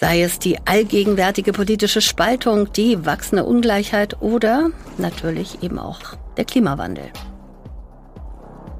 Sei 0.00 0.22
es 0.22 0.38
die 0.38 0.56
allgegenwärtige 0.64 1.52
politische 1.52 2.00
Spaltung, 2.00 2.72
die 2.72 3.04
wachsende 3.04 3.44
Ungleichheit 3.44 4.20
oder 4.22 4.70
natürlich 4.96 5.62
eben 5.62 5.78
auch 5.78 6.00
der 6.38 6.46
Klimawandel. 6.46 7.04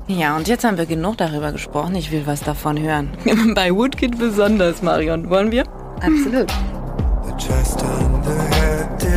Ja, 0.09 0.37
und 0.37 0.49
jetzt 0.49 0.65
haben 0.65 0.79
wir 0.79 0.87
genug 0.87 1.19
darüber 1.19 1.53
gesprochen. 1.53 1.95
Ich 1.97 2.11
will 2.11 2.23
was 2.27 2.41
davon 2.41 2.81
hören. 2.81 3.11
Bei 3.55 3.75
Woodkid 3.75 4.19
besonders, 4.19 4.81
Marion. 4.81 5.29
Wollen 5.29 5.51
wir? 5.51 5.65
Absolut. 6.01 6.51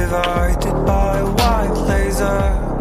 Divided 0.10 0.74
by 0.88 1.22
white 1.22 1.72
laser. 1.88 2.79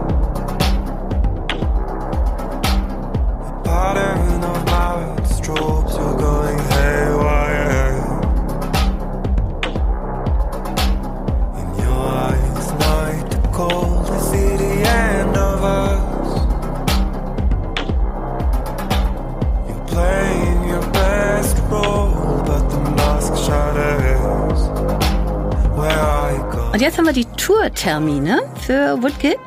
Und 26.73 26.81
jetzt 26.81 26.97
haben 26.99 27.07
wir 27.07 27.13
die 27.13 27.25
Tourtermine 27.25 28.41
für 28.67 29.03
Woodkid. 29.03 29.39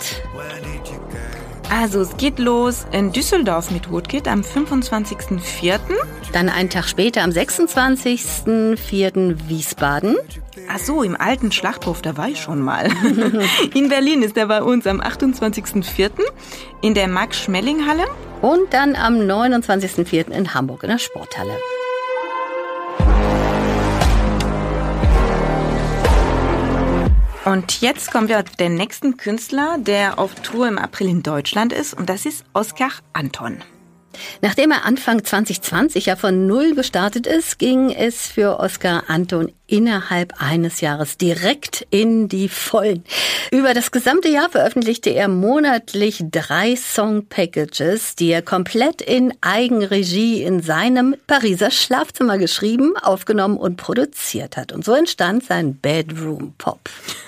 Also 1.70 2.02
es 2.02 2.18
geht 2.18 2.40
los 2.40 2.86
in 2.92 3.14
Düsseldorf 3.14 3.72
mit 3.72 3.90
Woodkid 3.90 4.28
am 4.28 4.42
25.04. 4.42 5.80
Dann 6.34 6.50
einen 6.50 6.70
Tag 6.70 6.90
später 6.90 7.22
am 7.22 7.30
26.04. 7.30 9.48
Wiesbaden. 9.48 10.18
Ach 10.70 10.80
so, 10.80 11.02
im 11.04 11.16
alten 11.16 11.54
Schlachthof, 11.54 12.02
da 12.02 12.18
war 12.18 12.28
ich 12.28 12.42
schon 12.42 12.60
mal. 12.60 12.90
in 13.74 13.88
Berlin 13.90 14.24
ist 14.24 14.36
er 14.36 14.48
bei 14.48 14.64
uns 14.64 14.86
am 14.88 15.00
28.04. 15.00 16.10
in 16.82 16.94
der 16.94 17.08
Max-Schmelling-Halle. 17.08 18.04
Und 18.42 18.74
dann 18.74 18.96
am 18.96 19.16
29.04. 19.16 20.32
in 20.32 20.54
Hamburg 20.54 20.84
in 20.84 20.90
der 20.90 20.98
Sporthalle. 20.98 21.58
Und 27.44 27.82
jetzt 27.82 28.12
kommen 28.12 28.28
wir 28.28 28.40
auf 28.40 28.56
den 28.60 28.76
nächsten 28.76 29.18
Künstler, 29.18 29.78
der 29.80 30.20
auf 30.20 30.36
Tour 30.36 30.68
im 30.68 30.78
April 30.78 31.10
in 31.10 31.24
Deutschland 31.24 31.74
ist, 31.74 31.96
und 31.96 32.08
das 32.08 32.28
ist 32.28 32.46
Oskar 32.54 32.92
Anton. 33.14 33.64
Nachdem 34.42 34.70
er 34.70 34.86
Anfang 34.86 35.24
2020 35.24 36.06
ja 36.06 36.16
von 36.16 36.46
Null 36.46 36.76
gestartet 36.76 37.26
ist, 37.26 37.58
ging 37.58 37.90
es 37.90 38.28
für 38.28 38.60
Oskar 38.60 39.06
Anton 39.08 39.52
innerhalb 39.72 40.42
eines 40.42 40.82
Jahres 40.82 41.18
direkt 41.18 41.88
in 41.90 42.28
die 42.28 42.50
Vollen. 42.50 43.04
Über 43.52 43.74
das 43.74 43.92
gesamte 43.92 44.28
Jahr 44.28 44.50
veröffentlichte 44.50 45.10
er 45.10 45.30
monatlich 45.30 46.24
drei 46.30 46.76
Song-Packages, 46.76 48.16
die 48.16 48.32
er 48.32 48.42
komplett 48.42 49.02
in 49.02 49.34
Eigenregie 49.40 50.44
in 50.44 50.62
seinem 50.62 51.16
Pariser 51.26 51.72
Schlafzimmer 51.72 52.38
geschrieben, 52.38 52.98
aufgenommen 53.02 53.58
und 53.58 53.78
produziert 53.78 54.58
hat. 54.58 54.74
Und 54.74 54.84
so 54.84 54.94
entstand 54.94 55.46
sein 55.46 55.80
Bedroom 55.80 56.54
Pop. 56.58 56.90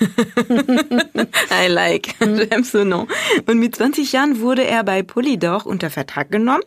I 1.50 1.68
like. 1.68 2.14
J'aime 2.20 3.06
Und 3.46 3.58
mit 3.58 3.76
20 3.76 4.12
Jahren 4.12 4.40
wurde 4.40 4.64
er 4.64 4.84
bei 4.84 5.02
Polydor 5.02 5.64
unter 5.66 5.88
Vertrag 5.88 6.30
genommen. 6.30 6.62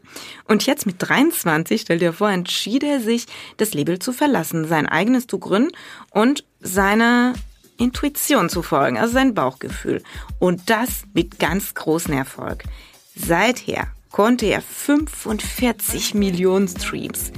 Und 0.45 0.65
jetzt 0.65 0.87
mit 0.87 0.95
23, 0.99 1.81
stellt 1.81 2.01
er 2.01 2.13
vor, 2.13 2.31
entschied 2.31 2.83
er 2.83 2.99
sich, 2.99 3.27
das 3.57 3.73
Label 3.73 3.99
zu 3.99 4.11
verlassen, 4.11 4.67
sein 4.67 4.87
eigenes 4.87 5.27
zu 5.27 5.37
gründen 5.37 5.66
und 6.11 6.43
seine 6.59 7.33
Intuition 7.77 8.49
zu 8.49 8.61
folgen, 8.61 8.97
also 8.97 9.13
sein 9.13 9.33
Bauchgefühl. 9.33 10.03
Und 10.39 10.69
das 10.69 11.03
mit 11.13 11.39
ganz 11.39 11.73
großem 11.73 12.13
Erfolg. 12.13 12.63
Seither 13.15 13.87
konnte 14.11 14.47
er 14.47 14.61
45 14.61 16.13
Millionen 16.13 16.67
Streams, 16.67 17.31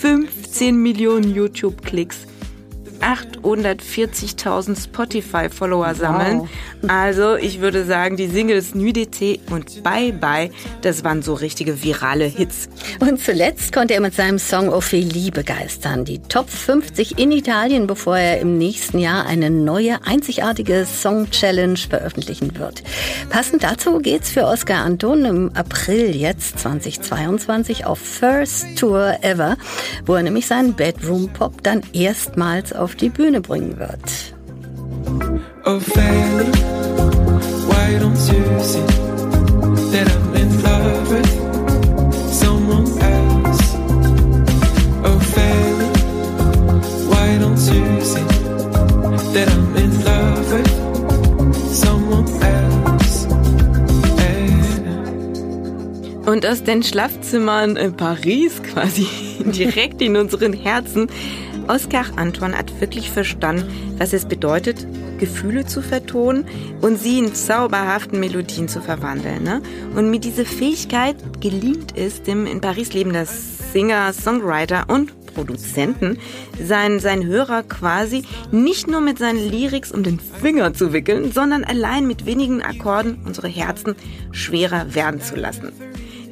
15 0.00 0.76
Millionen 0.76 1.34
YouTube-Klicks 1.34 2.26
840.000 3.00 4.84
Spotify-Follower 4.84 5.94
sammeln. 5.94 6.40
Wow. 6.40 6.48
Also 6.88 7.36
ich 7.36 7.60
würde 7.60 7.84
sagen, 7.84 8.16
die 8.16 8.26
Singles 8.26 8.74
Nudité 8.74 9.40
und 9.50 9.82
Bye 9.82 10.12
Bye, 10.12 10.50
das 10.82 11.04
waren 11.04 11.22
so 11.22 11.34
richtige 11.34 11.82
virale 11.82 12.24
Hits. 12.24 12.68
Und 13.00 13.20
zuletzt 13.20 13.72
konnte 13.72 13.94
er 13.94 14.00
mit 14.00 14.14
seinem 14.14 14.38
Song 14.38 14.68
Ophélie 14.68 15.32
begeistern. 15.32 16.04
Die 16.04 16.20
Top 16.20 16.48
50 16.48 17.18
in 17.18 17.32
Italien, 17.32 17.86
bevor 17.86 18.18
er 18.18 18.40
im 18.40 18.58
nächsten 18.58 18.98
Jahr 18.98 19.26
eine 19.26 19.50
neue, 19.50 20.04
einzigartige 20.06 20.86
Song-Challenge 20.86 21.78
veröffentlichen 21.78 22.58
wird. 22.58 22.82
Passend 23.28 23.62
dazu 23.62 23.98
geht's 23.98 24.30
für 24.30 24.44
Oscar 24.44 24.84
Anton 24.84 25.24
im 25.24 25.50
April 25.54 26.14
jetzt 26.14 26.58
2022 26.60 27.86
auf 27.86 27.98
First 27.98 28.78
Tour 28.78 29.18
Ever, 29.22 29.56
wo 30.06 30.14
er 30.14 30.22
nämlich 30.22 30.46
seinen 30.46 30.74
Bedroom 30.74 31.28
Pop 31.32 31.62
dann 31.62 31.82
erstmals 31.92 32.72
auf 32.72 32.89
die 32.94 33.08
Bühne 33.08 33.40
bringen 33.40 33.78
wird. 33.78 34.34
Ophélie, 35.64 36.52
why 37.68 37.98
don't 37.98 38.16
you 38.28 38.60
see 38.62 38.86
that 39.92 40.08
I'm 40.08 40.34
in 40.34 40.62
love 40.62 41.10
with 41.10 41.28
someone 42.32 42.86
else? 43.02 43.74
Ophélie, 45.04 45.90
why 47.08 47.38
don't 47.38 47.60
you 47.68 48.00
see 48.00 48.24
that 49.34 49.48
I'm 49.48 49.76
in 49.76 50.04
love 50.04 50.52
with 50.52 50.70
someone 51.72 52.26
else? 52.42 53.26
Hey. 54.16 54.50
Und 56.26 56.46
aus 56.46 56.64
den 56.64 56.82
Schlafzimmern 56.82 57.76
in 57.76 57.94
Paris 57.94 58.62
quasi 58.62 59.06
direkt 59.44 60.00
in 60.00 60.16
unseren 60.16 60.52
Herzen 60.52 61.08
Oskar 61.70 62.06
Anton 62.16 62.58
hat 62.58 62.80
wirklich 62.80 63.12
verstanden, 63.12 63.94
was 63.96 64.12
es 64.12 64.24
bedeutet, 64.24 64.84
Gefühle 65.20 65.66
zu 65.66 65.82
vertonen 65.82 66.44
und 66.80 66.98
sie 66.98 67.20
in 67.20 67.32
zauberhaften 67.32 68.18
Melodien 68.18 68.66
zu 68.66 68.80
verwandeln. 68.80 69.44
Ne? 69.44 69.62
Und 69.94 70.10
mit 70.10 70.24
dieser 70.24 70.44
Fähigkeit 70.44 71.14
gelingt 71.40 71.96
es 71.96 72.24
dem 72.24 72.46
in 72.46 72.60
Paris 72.60 72.92
lebenden 72.92 73.24
Singer, 73.72 74.12
Songwriter 74.12 74.86
und 74.88 75.12
Produzenten, 75.32 76.18
seinen, 76.60 76.98
seinen 76.98 77.24
Hörer 77.24 77.62
quasi 77.62 78.24
nicht 78.50 78.88
nur 78.88 79.00
mit 79.00 79.18
seinen 79.18 79.38
Lyrics 79.38 79.92
um 79.92 80.02
den 80.02 80.18
Finger 80.18 80.74
zu 80.74 80.92
wickeln, 80.92 81.30
sondern 81.30 81.62
allein 81.62 82.04
mit 82.04 82.26
wenigen 82.26 82.62
Akkorden 82.62 83.20
unsere 83.24 83.46
Herzen 83.46 83.94
schwerer 84.32 84.92
werden 84.96 85.20
zu 85.20 85.36
lassen. 85.36 85.70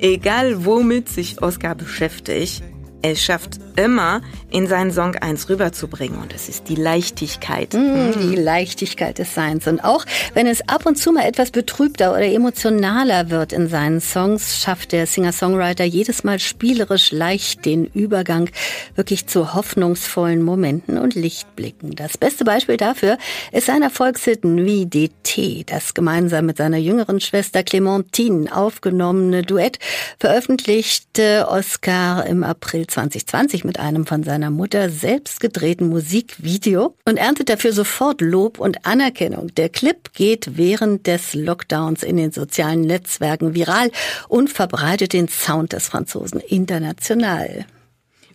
Egal 0.01 0.65
womit 0.65 1.09
sich 1.09 1.41
Oscar 1.41 1.77
beschäftigt, 1.77 2.65
es 3.03 3.23
schafft 3.23 3.61
immer, 3.79 4.23
in 4.51 4.67
seinen 4.67 4.91
Song 4.91 5.15
eins 5.17 5.49
rüberzubringen. 5.49 6.21
Und 6.21 6.35
das 6.35 6.49
ist 6.49 6.69
die 6.69 6.75
Leichtigkeit. 6.75 7.75
Mm, 7.75 8.13
die 8.21 8.35
Leichtigkeit 8.35 9.19
des 9.19 9.35
Seins. 9.35 9.67
Und 9.67 9.81
auch 9.85 10.05
wenn 10.35 10.47
es 10.47 10.69
ab 10.69 10.85
und 10.87 10.97
zu 10.97 11.13
mal 11.13 11.27
etwas 11.27 11.51
betrübter 11.51 12.11
oder 12.13 12.25
emotionaler 12.25 13.31
wird 13.31 13.53
in 13.53 13.69
seinen 13.69 14.01
Songs, 14.01 14.61
schafft 14.61 14.93
der 14.93 15.07
Singer-Songwriter 15.07 15.85
jedes 15.85 16.25
Mal 16.25 16.41
spielerisch 16.41 17.13
leicht 17.13 17.65
den 17.65 17.85
Übergang 17.87 18.51
wirklich 18.97 19.27
zu 19.27 19.55
hoffnungsvollen 19.55 20.43
Momenten 20.43 20.99
und 20.99 21.15
Lichtblicken. 21.15 21.95
Das 21.95 22.19
beste 22.19 22.45
Beispiel 22.45 22.79
dafür 22.79 23.17
ist 23.53 23.67
sein 23.67 23.83
Erfolgshit 23.83 24.45
Nuit 24.45 24.93
d'été, 24.93 25.65
das 25.67 25.95
gemeinsam 25.95 26.47
mit 26.47 26.57
seiner 26.57 26.79
jüngeren 26.79 27.21
Schwester 27.21 27.63
Clementine 27.63 28.55
aufgenommene 28.55 29.43
Duett 29.43 29.79
veröffentlichte 30.19 31.47
Oscar 31.49 32.27
im 32.27 32.43
April 32.43 32.87
2020 32.87 33.68
mit 33.69 33.79
einem 33.79 34.07
von 34.07 34.25
seiner 34.25 34.51
Mutter 34.51 34.89
selbst 34.91 35.41
gedrehten 35.41 35.89
Musikvideo 35.89 36.97
und 37.05 37.19
erntet 37.19 37.51
dafür 37.51 37.73
sofort 37.73 38.21
Lob 38.21 38.59
und 38.59 38.87
Anerkennung. 38.87 39.55
Der 39.55 39.69
Clip 39.69 40.13
geht 40.15 40.57
während 40.57 41.07
des 41.07 41.35
Lockdowns 41.35 42.03
in 42.03 42.17
den 42.17 42.33
sozialen 42.33 42.81
Netzwerken 42.81 43.55
viral 43.55 43.93
und 44.29 44.51
verbreitet 44.51 45.13
den 45.13 45.29
Sound 45.29 45.75
des 45.75 45.87
Franzosen 45.87 46.41
international. 46.41 47.67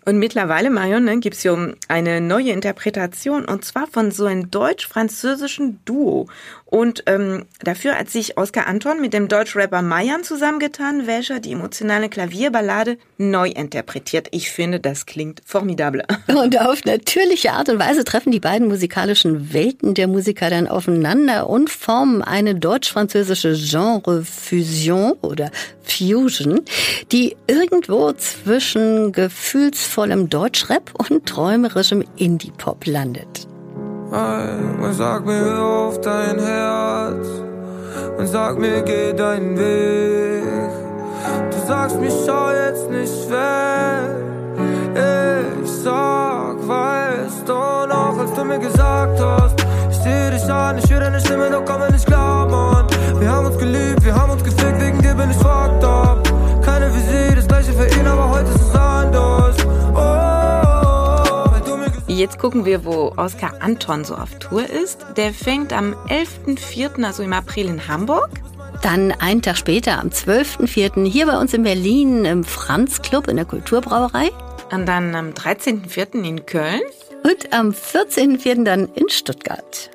Und 0.05 0.19
mittlerweile, 0.19 0.69
Marion, 0.69 1.05
ne, 1.05 1.19
gibt 1.19 1.37
es 1.37 1.43
ja 1.43 1.55
eine 1.87 2.19
neue 2.19 2.51
Interpretation 2.51 3.45
und 3.45 3.63
zwar 3.63 3.87
von 3.87 4.11
so 4.11 4.25
einem 4.25 4.51
deutsch-französischen 4.51 5.79
Duo. 5.85 6.27
Und 6.73 7.03
ähm, 7.05 7.45
dafür 7.59 7.99
hat 7.99 8.09
sich 8.09 8.35
Oskar 8.35 8.65
Anton 8.65 8.99
mit 8.99 9.13
dem 9.13 9.27
Deutschrapper 9.27 9.83
Mayan 9.83 10.23
zusammengetan, 10.23 11.05
welcher 11.05 11.39
die 11.39 11.51
emotionale 11.51 12.09
Klavierballade 12.09 12.97
neu 13.19 13.49
interpretiert. 13.49 14.29
Ich 14.31 14.49
finde, 14.49 14.79
das 14.79 15.05
klingt 15.05 15.43
formidable. 15.45 16.03
Und 16.27 16.59
auf 16.59 16.83
natürliche 16.83 17.51
Art 17.51 17.69
und 17.69 17.77
Weise 17.77 18.03
treffen 18.03 18.31
die 18.31 18.39
beiden 18.39 18.69
musikalischen 18.69 19.53
Welten 19.53 19.93
der 19.93 20.07
Musiker 20.07 20.49
dann 20.49 20.67
aufeinander 20.67 21.47
und 21.47 21.69
formen 21.69 22.23
eine 22.23 22.55
deutsch-französische 22.55 23.53
Genre-Fusion 23.53 25.11
oder 25.21 25.51
Fusion, 25.83 26.61
die 27.11 27.37
irgendwo 27.45 28.13
zwischen 28.13 29.11
gefühlsvollem 29.11 30.27
Deutschrap 30.27 30.89
und 30.95 31.27
träumerischem 31.27 32.03
Indie-Pop 32.17 32.87
landet 32.87 33.52
ein 34.13 34.79
und 34.81 34.93
sag 34.93 35.25
mir 35.25 35.59
auf 35.59 35.99
dein 36.01 36.39
Herz 36.39 37.27
und 38.17 38.27
sag 38.27 38.57
mir, 38.59 38.81
geh 38.83 39.13
deinen 39.13 39.57
Weg. 39.57 40.43
Du 41.51 41.67
sagst 41.67 41.99
mir, 41.99 42.11
schau 42.25 42.51
jetzt 42.51 42.89
nicht 42.89 43.29
weg. 43.29 44.23
Ich 45.63 45.71
sag, 45.71 46.55
weißt 46.67 47.47
du 47.47 47.53
noch, 47.53 48.17
als 48.19 48.33
du 48.33 48.43
mir 48.43 48.59
gesagt 48.59 49.19
hast, 49.19 49.55
ich 49.89 49.97
seh 49.97 50.29
dich 50.31 50.51
an, 50.51 50.77
ich 50.77 50.91
höre 50.91 50.99
deine 50.99 51.19
Stimme, 51.19 51.49
doch 51.49 51.65
komm 51.65 51.79
mir 51.79 51.91
nicht 51.91 52.09
Mann. 52.09 52.85
Wir 53.19 53.31
haben 53.31 53.47
uns 53.47 53.57
geliebt, 53.57 54.03
wir 54.03 54.13
haben 54.13 54.31
uns 54.31 54.43
gefickt, 54.43 54.79
wegen 54.79 55.01
dir 55.01 55.15
bin 55.15 55.31
ich 55.31 55.37
fucked 55.37 55.83
up. 55.83 56.27
Keine 56.63 56.93
wie 56.93 56.99
sie, 56.99 57.35
das 57.35 57.47
gleiche 57.47 57.73
für 57.73 57.87
ihn, 57.99 58.05
aber 58.05 58.29
heute 58.29 58.49
ist 58.49 58.61
es 58.61 58.75
anders. 58.75 59.55
Jetzt 62.23 62.39
gucken 62.39 62.63
wir, 62.63 62.85
wo 62.85 63.11
Oskar 63.17 63.55
Anton 63.59 64.05
so 64.05 64.15
auf 64.15 64.39
Tour 64.39 64.63
ist. 64.69 65.05
Der 65.17 65.33
fängt 65.33 65.73
am 65.73 65.93
11.04., 66.07 67.03
also 67.03 67.21
im 67.21 67.33
April 67.33 67.65
in 67.65 67.85
Hamburg. 67.89 68.29
Dann 68.81 69.11
einen 69.11 69.41
Tag 69.41 69.57
später, 69.57 69.99
am 69.99 70.07
12.04. 70.07 71.05
hier 71.05 71.25
bei 71.25 71.37
uns 71.37 71.53
in 71.53 71.63
Berlin 71.63 72.23
im 72.23 72.45
Franz 72.45 73.01
Club 73.01 73.27
in 73.27 73.35
der 73.35 73.43
Kulturbrauerei. 73.43 74.31
Und 74.71 74.85
dann 74.85 75.13
am 75.15 75.31
13.04. 75.31 76.23
in 76.23 76.45
Köln. 76.45 76.79
Und 77.25 77.51
am 77.51 77.71
14.04. 77.71 78.63
dann 78.63 78.87
in 78.95 79.09
Stuttgart. 79.09 79.91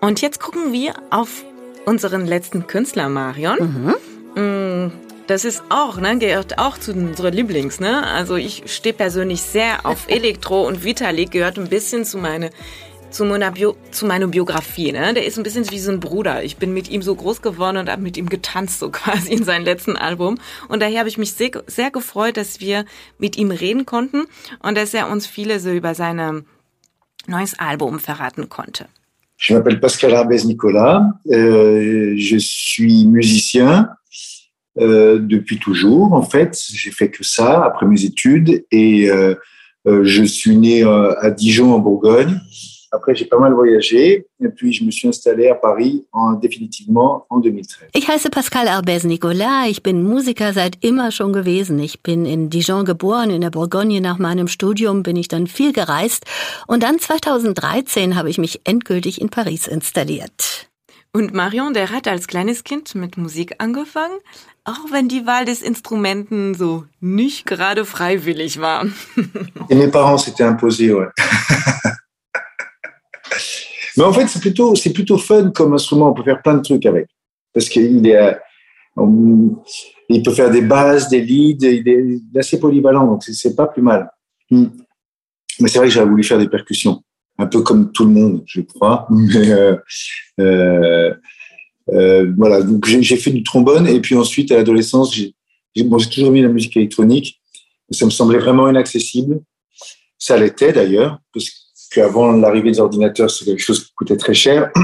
Und 0.00 0.22
jetzt 0.22 0.38
gucken 0.38 0.72
wir 0.72 0.94
auf 1.10 1.42
unseren 1.84 2.26
letzten 2.26 2.68
Künstler, 2.68 3.08
Marion. 3.08 3.58
Mhm. 3.58 3.94
Das 5.28 5.44
ist 5.44 5.62
auch, 5.68 5.98
ne, 5.98 6.18
gehört 6.18 6.58
auch 6.58 6.78
zu 6.78 6.92
unseren 6.92 7.32
Lieblings, 7.32 7.78
ne? 7.78 8.06
Also 8.06 8.36
ich 8.36 8.64
stehe 8.66 8.92
persönlich 8.92 9.42
sehr 9.42 9.86
auf 9.86 10.04
Elektro 10.08 10.66
und 10.66 10.84
Vitalik 10.84 11.30
gehört 11.30 11.58
ein 11.58 11.68
bisschen 11.68 12.04
zu 12.04 12.18
meine 12.18 12.50
zu 13.10 13.26
meiner, 13.26 13.50
Bio, 13.50 13.76
zu 13.90 14.06
meiner 14.06 14.26
Biografie. 14.26 14.90
Ne? 14.90 15.12
Der 15.12 15.26
ist 15.26 15.36
ein 15.36 15.42
bisschen 15.42 15.70
wie 15.70 15.78
so 15.78 15.92
ein 15.92 16.00
Bruder. 16.00 16.42
Ich 16.44 16.56
bin 16.56 16.72
mit 16.72 16.88
ihm 16.88 17.02
so 17.02 17.14
groß 17.14 17.42
geworden 17.42 17.76
und 17.76 17.90
habe 17.90 18.00
mit 18.00 18.16
ihm 18.16 18.30
getanzt, 18.30 18.78
so 18.78 18.90
quasi 18.90 19.32
in 19.32 19.44
seinem 19.44 19.64
letzten 19.64 19.96
Album. 19.96 20.38
Und 20.68 20.80
daher 20.80 21.00
habe 21.00 21.10
ich 21.10 21.18
mich 21.18 21.34
sehr, 21.34 21.50
sehr 21.66 21.90
gefreut, 21.90 22.38
dass 22.38 22.60
wir 22.60 22.86
mit 23.18 23.36
ihm 23.36 23.50
reden 23.50 23.84
konnten 23.84 24.24
und 24.60 24.78
dass 24.78 24.94
er 24.94 25.10
uns 25.10 25.26
viele 25.26 25.60
so 25.60 25.70
über 25.70 25.94
sein 25.94 26.46
neues 27.26 27.58
Album 27.58 28.00
verraten 28.00 28.48
konnte. 28.48 28.86
Je 29.38 29.56
m'appelle 29.56 29.80
Pascal 29.80 30.14
Arbez 30.14 30.44
Nicolas, 30.44 31.18
euh, 31.26 32.14
je 32.14 32.38
suis 32.38 33.04
musicien, 33.04 33.88
Euh, 34.78 35.18
depuis 35.18 35.58
toujours. 35.58 36.14
En 36.14 36.22
fait, 36.22 36.58
j'ai 36.72 36.90
fait 36.90 37.10
que 37.10 37.22
ça 37.22 37.62
après 37.62 37.84
mes 37.84 38.04
études 38.04 38.64
et 38.70 39.10
euh, 39.10 39.34
euh, 39.86 40.02
je 40.04 40.24
suis 40.24 40.56
né 40.56 40.82
à 40.82 41.30
Dijon 41.30 41.74
en 41.74 41.78
Bourgogne. 41.78 42.40
Après, 42.90 43.14
j'ai 43.14 43.24
pas 43.24 43.38
mal 43.38 43.52
voyagé 43.54 44.26
et 44.40 44.48
puis 44.48 44.72
je 44.72 44.84
me 44.84 44.90
suis 44.90 45.08
installé 45.08 45.48
à 45.48 45.54
Paris 45.54 46.04
en, 46.12 46.32
définitivement 46.32 47.26
en 47.28 47.38
2013. 47.40 47.88
Ich 47.94 48.08
heiße 48.08 48.30
Pascal 48.30 48.68
Arbez 48.68 49.04
Nicolas. 49.04 49.66
Ich 49.68 49.82
bin 49.82 50.02
Musiker 50.02 50.52
seit 50.52 50.76
immer 50.82 51.10
schon 51.10 51.32
gewesen. 51.32 51.78
Ich 51.78 52.02
bin 52.02 52.24
in 52.24 52.48
Dijon 52.48 52.84
geboren, 52.84 53.30
in 53.30 53.40
der 53.42 53.50
Bourgogne. 53.50 54.00
Nach 54.00 54.18
meinem 54.18 54.48
Studium 54.48 55.02
bin 55.02 55.16
ich 55.16 55.28
dann 55.28 55.46
viel 55.46 55.72
gereist 55.72 56.24
und 56.66 56.82
dann 56.82 56.98
2013 56.98 58.14
habe 58.14 58.30
ich 58.30 58.38
mich 58.38 58.60
endgültig 58.64 59.20
in 59.20 59.28
Paris 59.28 59.66
installiert. 59.66 60.68
Und 61.14 61.34
Marion, 61.34 61.74
der 61.74 61.90
hat 61.90 62.08
als 62.08 62.26
kleines 62.26 62.64
Kind 62.64 62.94
mit 62.94 63.18
Musik 63.18 63.56
angefangen, 63.58 64.18
auch 64.64 64.90
wenn 64.90 65.08
die 65.08 65.26
Wahl 65.26 65.44
des 65.44 65.62
Instrumenten 65.62 66.54
so 66.54 66.84
nicht 67.00 67.46
gerade 67.46 67.84
freiwillig 67.84 68.60
war. 68.60 68.86
Et 69.68 69.74
mes 69.74 69.88
parents 69.88 70.18
s'étaient 70.18 70.44
imposés, 70.44 70.92
ouais. 70.92 71.08
Mais 73.96 74.04
en 74.04 74.12
fait, 74.12 74.26
c'est 74.26 74.40
plutôt, 74.40 74.74
c'est 74.74 74.92
plutôt 74.92 75.18
fun 75.18 75.50
comme 75.50 75.74
instrument. 75.74 76.10
On 76.10 76.14
peut 76.14 76.22
faire 76.22 76.40
plein 76.40 76.54
de 76.54 76.62
trucs 76.62 76.86
avec. 76.86 77.08
Parce 77.52 77.68
qu'il 77.68 78.06
est, 78.06 78.38
il 80.08 80.22
peut 80.22 80.32
faire 80.32 80.50
des 80.50 80.62
basses, 80.62 81.08
des 81.08 81.20
leads, 81.20 81.66
il 81.66 81.88
est 81.88 82.38
assez 82.38 82.58
polyvalent, 82.58 83.06
donc 83.06 83.22
c'est 83.24 83.54
pas 83.54 83.66
plus 83.66 83.82
mal. 83.82 84.10
Hmm. 84.50 84.66
Mais 85.60 85.68
c'est 85.68 85.78
vrai 85.78 85.88
que 85.88 85.94
j'avais 85.94 86.08
voulu 86.08 86.24
faire 86.24 86.38
des 86.38 86.48
percussions, 86.48 87.02
un 87.38 87.46
peu 87.46 87.62
comme 87.62 87.92
tout 87.92 88.04
le 88.04 88.10
monde, 88.10 88.42
je 88.46 88.62
crois. 88.62 89.06
Mais 89.10 89.50
euh, 89.50 89.76
euh, 90.40 90.44
euh, 90.44 91.14
voilà, 91.86 92.62
donc 92.62 92.86
j'ai 92.86 93.16
fait 93.16 93.30
du 93.30 93.42
trombone 93.42 93.86
et 93.86 94.00
puis 94.00 94.14
ensuite 94.14 94.52
à 94.52 94.56
l'adolescence, 94.56 95.14
j'ai 95.14 95.34
bon, 95.84 95.98
toujours 95.98 96.32
mis 96.32 96.42
la 96.42 96.48
musique 96.48 96.76
électronique. 96.76 97.40
Ça 97.90 98.06
me 98.06 98.10
semblait 98.10 98.38
vraiment 98.38 98.68
inaccessible. 98.68 99.40
Ça 100.18 100.36
l'était 100.36 100.72
d'ailleurs, 100.72 101.18
parce 101.34 101.50
qu'avant 101.92 102.32
l'arrivée 102.32 102.70
des 102.70 102.80
ordinateurs, 102.80 103.30
c'est 103.30 103.44
quelque 103.44 103.62
chose 103.62 103.84
qui 103.84 103.92
coûtait 103.94 104.16
très 104.16 104.34
cher. 104.34 104.70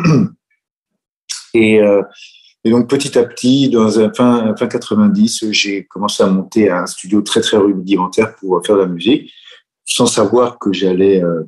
Et, 1.54 1.80
euh, 1.80 2.02
et 2.64 2.70
donc 2.70 2.88
petit 2.88 3.16
à 3.18 3.24
petit, 3.24 3.70
dans 3.70 3.98
un 3.98 4.12
fin, 4.12 4.54
fin 4.56 4.66
90, 4.66 5.50
j'ai 5.52 5.84
commencé 5.84 6.22
à 6.22 6.26
monter 6.26 6.70
un 6.70 6.86
studio 6.86 7.22
très 7.22 7.40
très 7.40 7.56
rudimentaire 7.56 8.36
pour 8.36 8.64
faire 8.64 8.76
de 8.76 8.82
la 8.82 8.86
musique, 8.86 9.32
sans 9.84 10.06
savoir 10.06 10.58
que 10.58 10.72
j'allais 10.72 11.22
euh, 11.22 11.44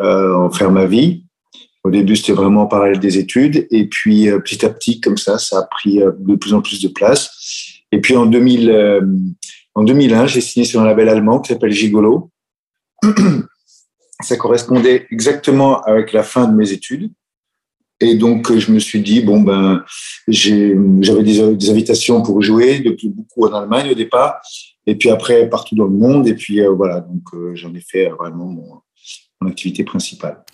euh, 0.00 0.34
en 0.36 0.50
faire 0.50 0.70
ma 0.70 0.86
vie. 0.86 1.24
Au 1.86 1.90
début, 1.90 2.16
c'était 2.16 2.32
vraiment 2.32 2.62
en 2.62 2.66
parallèle 2.66 2.98
des 2.98 3.18
études, 3.18 3.68
et 3.70 3.86
puis 3.86 4.28
euh, 4.28 4.40
petit 4.40 4.66
à 4.66 4.70
petit, 4.70 5.00
comme 5.00 5.16
ça, 5.16 5.38
ça 5.38 5.60
a 5.60 5.62
pris 5.62 6.02
euh, 6.02 6.10
de 6.18 6.34
plus 6.34 6.52
en 6.52 6.60
plus 6.60 6.82
de 6.82 6.88
place. 6.88 7.30
Et 7.92 8.00
puis 8.00 8.16
en 8.16 8.26
2000, 8.26 8.70
euh, 8.70 9.00
en 9.74 9.84
2001, 9.84 10.26
j'ai 10.26 10.40
signé 10.40 10.66
sur 10.66 10.80
un 10.80 10.84
label 10.84 11.08
allemand 11.08 11.38
qui 11.38 11.52
s'appelle 11.52 11.70
Gigolo. 11.70 12.30
ça 14.22 14.36
correspondait 14.36 15.06
exactement 15.12 15.80
avec 15.82 16.12
la 16.12 16.24
fin 16.24 16.48
de 16.48 16.56
mes 16.56 16.72
études. 16.72 17.12
Et 18.00 18.14
donc, 18.14 18.54
je 18.54 18.72
me 18.72 18.78
suis 18.78 19.00
dit, 19.00 19.22
bon, 19.22 19.40
ben, 19.40 19.82
j'avais 20.28 21.22
des, 21.22 21.70
invitations 21.70 22.22
pour 22.22 22.42
jouer, 22.42 22.80
depuis 22.80 23.08
beaucoup 23.08 23.46
en 23.46 23.54
Allemagne 23.54 23.90
au 23.90 23.94
départ, 23.94 24.40
et 24.86 24.96
puis 24.96 25.08
après 25.08 25.48
partout 25.48 25.74
dans 25.76 25.84
le 25.84 25.96
monde. 25.96 26.26
Et 26.26 26.34
puis 26.34 26.60
euh, 26.60 26.70
voilà, 26.70 27.00
donc 27.00 27.22
euh, 27.34 27.54
j'en 27.54 27.74
ai 27.74 27.80
fait 27.80 28.08
vraiment 28.08 28.46
mon, 28.46 28.82
mon 29.46 29.52
Aktivität 29.52 29.86
principal. 29.86 30.44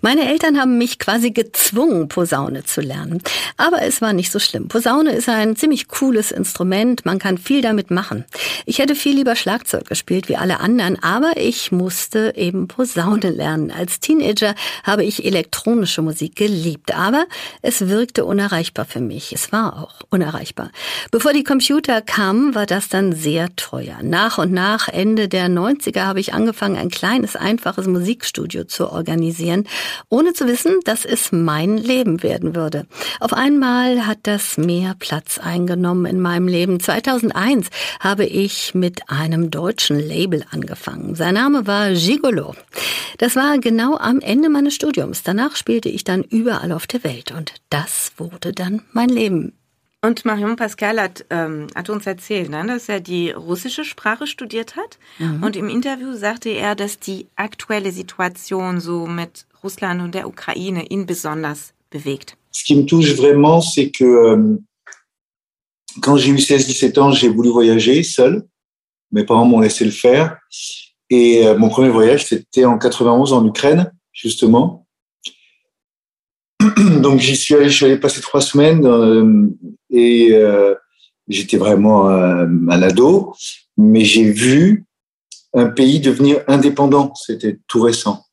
Meine 0.00 0.28
Eltern 0.28 0.58
haben 0.58 0.78
mich 0.78 0.98
quasi 0.98 1.30
gezwungen, 1.30 2.08
Posaune 2.08 2.64
zu 2.64 2.80
lernen. 2.80 3.22
Aber 3.56 3.82
es 3.82 4.00
war 4.02 4.12
nicht 4.12 4.30
so 4.30 4.38
schlimm. 4.38 4.68
Posaune 4.68 5.12
ist 5.12 5.28
ein 5.28 5.56
ziemlich 5.56 5.88
cooles 5.88 6.32
Instrument. 6.32 7.06
Man 7.06 7.18
kann 7.18 7.38
viel 7.38 7.62
damit 7.62 7.90
machen. 7.90 8.24
Ich 8.66 8.78
hätte 8.78 8.94
viel 8.94 9.16
lieber 9.16 9.36
Schlagzeug 9.36 9.88
gespielt 9.88 10.28
wie 10.28 10.36
alle 10.36 10.60
anderen, 10.60 11.02
aber 11.02 11.36
ich 11.36 11.72
musste 11.72 12.34
eben 12.36 12.68
Posaune 12.68 13.30
lernen. 13.30 13.70
Als 13.70 14.00
Teenager 14.00 14.54
habe 14.84 15.04
ich 15.04 15.24
elektronische 15.24 16.02
Musik 16.02 16.36
geliebt, 16.36 16.94
aber 16.94 17.26
es 17.62 17.88
wirkte 17.88 18.24
unerreichbar 18.24 18.84
für 18.84 19.00
mich. 19.00 19.32
Es 19.32 19.52
war 19.52 19.82
auch 19.82 20.00
unerreichbar. 20.10 20.70
Bevor 21.10 21.32
die 21.32 21.44
Computer 21.44 22.02
kamen, 22.02 22.54
war 22.54 22.66
das 22.66 22.88
dann 22.88 23.14
sehr 23.14 23.54
teuer. 23.56 23.98
Nach 24.02 24.38
und 24.38 24.52
nach, 24.52 24.88
Ende 24.88 25.28
der 25.28 25.48
90er, 25.48 26.02
habe 26.02 26.20
ich 26.20 26.34
angefangen, 26.34 26.76
ein 26.76 26.90
kleines, 26.90 27.36
einfaches 27.36 27.86
Musik 27.86 28.24
Musikstudio 28.26 28.64
zu 28.64 28.90
organisieren, 28.90 29.68
ohne 30.08 30.32
zu 30.32 30.46
wissen, 30.46 30.80
dass 30.84 31.04
es 31.04 31.30
mein 31.30 31.76
Leben 31.76 32.22
werden 32.22 32.54
würde. 32.56 32.86
Auf 33.20 33.32
einmal 33.32 34.06
hat 34.06 34.18
das 34.24 34.58
mehr 34.58 34.94
Platz 34.98 35.38
eingenommen 35.38 36.06
in 36.06 36.20
meinem 36.20 36.48
Leben. 36.48 36.80
2001 36.80 37.68
habe 38.00 38.24
ich 38.24 38.74
mit 38.74 39.08
einem 39.08 39.50
deutschen 39.50 39.98
Label 39.98 40.44
angefangen. 40.50 41.14
Sein 41.14 41.34
Name 41.34 41.66
war 41.66 41.92
Gigolo. 41.92 42.54
Das 43.18 43.36
war 43.36 43.58
genau 43.58 43.96
am 43.96 44.20
Ende 44.20 44.48
meines 44.48 44.74
Studiums. 44.74 45.22
Danach 45.22 45.54
spielte 45.54 45.88
ich 45.88 46.02
dann 46.02 46.22
überall 46.22 46.72
auf 46.72 46.86
der 46.86 47.04
Welt 47.04 47.32
und 47.32 47.54
das 47.70 48.12
wurde 48.16 48.52
dann 48.52 48.82
mein 48.92 49.08
Leben. 49.08 49.52
Und 50.06 50.24
Marion 50.24 50.54
Pascal 50.54 51.00
hat, 51.00 51.24
ähm, 51.30 51.66
hat 51.74 51.90
uns 51.90 52.06
erzählt, 52.06 52.48
ne, 52.48 52.64
dass 52.64 52.88
er 52.88 53.00
die 53.00 53.30
russische 53.30 53.84
Sprache 53.84 54.28
studiert 54.28 54.76
hat. 54.76 54.98
Mhm. 55.18 55.42
Und 55.42 55.56
im 55.56 55.68
Interview 55.68 56.12
sagte 56.14 56.50
er, 56.50 56.76
dass 56.76 57.00
die 57.00 57.26
aktuelle 57.34 57.90
Situation 57.90 58.78
so 58.78 59.08
mit 59.08 59.46
Russland 59.64 60.00
und 60.00 60.14
der 60.14 60.28
Ukraine 60.28 60.86
ihn 60.86 61.06
besonders 61.06 61.72
bewegt. 61.90 62.36
Ce 62.52 62.62
qui 62.64 62.76
me 62.76 62.86
touche 62.86 63.16
vraiment, 63.16 63.60
c'est 63.60 63.90
que 63.90 64.04
euh, 64.04 64.58
quand 66.00 66.16
j'ai 66.18 66.30
eu 66.30 66.36
16-17 66.36 67.00
ans, 67.00 67.10
j'ai 67.10 67.28
voulu 67.28 67.50
voyager 67.50 68.04
seul. 68.04 68.46
Mes 69.10 69.24
parents 69.24 69.44
m'ont 69.44 69.60
laissé 69.60 69.84
le 69.84 69.90
faire. 69.90 70.38
Et 71.10 71.44
euh, 71.44 71.58
mon 71.58 71.68
premier 71.68 71.90
voyage, 71.90 72.26
c'était 72.26 72.64
en 72.64 72.78
91 72.78 73.32
en 73.32 73.44
Ukraine, 73.44 73.92
justement. 74.12 74.85
donc 77.00 77.20
j'y 77.20 77.36
suis 77.36 77.54
allé, 77.54 77.68
je 77.68 77.74
suis 77.74 77.86
allé 77.86 77.96
passer 77.96 78.20
trois 78.20 78.40
semaines 78.40 78.84
euh, 78.84 79.46
et 79.90 80.30
euh, 80.32 80.74
j'étais 81.28 81.56
vraiment 81.56 82.08
un, 82.08 82.68
un, 82.68 82.82
ado, 82.82 83.34
mais 83.76 84.04
j'ai 84.04 84.30
vu 84.30 84.84
un 85.54 85.66
pays 85.66 86.00
devenir 86.00 86.42
indépendant. 86.48 87.14
C'était 87.14 87.58
tout 87.66 87.80
récent. 87.80 88.24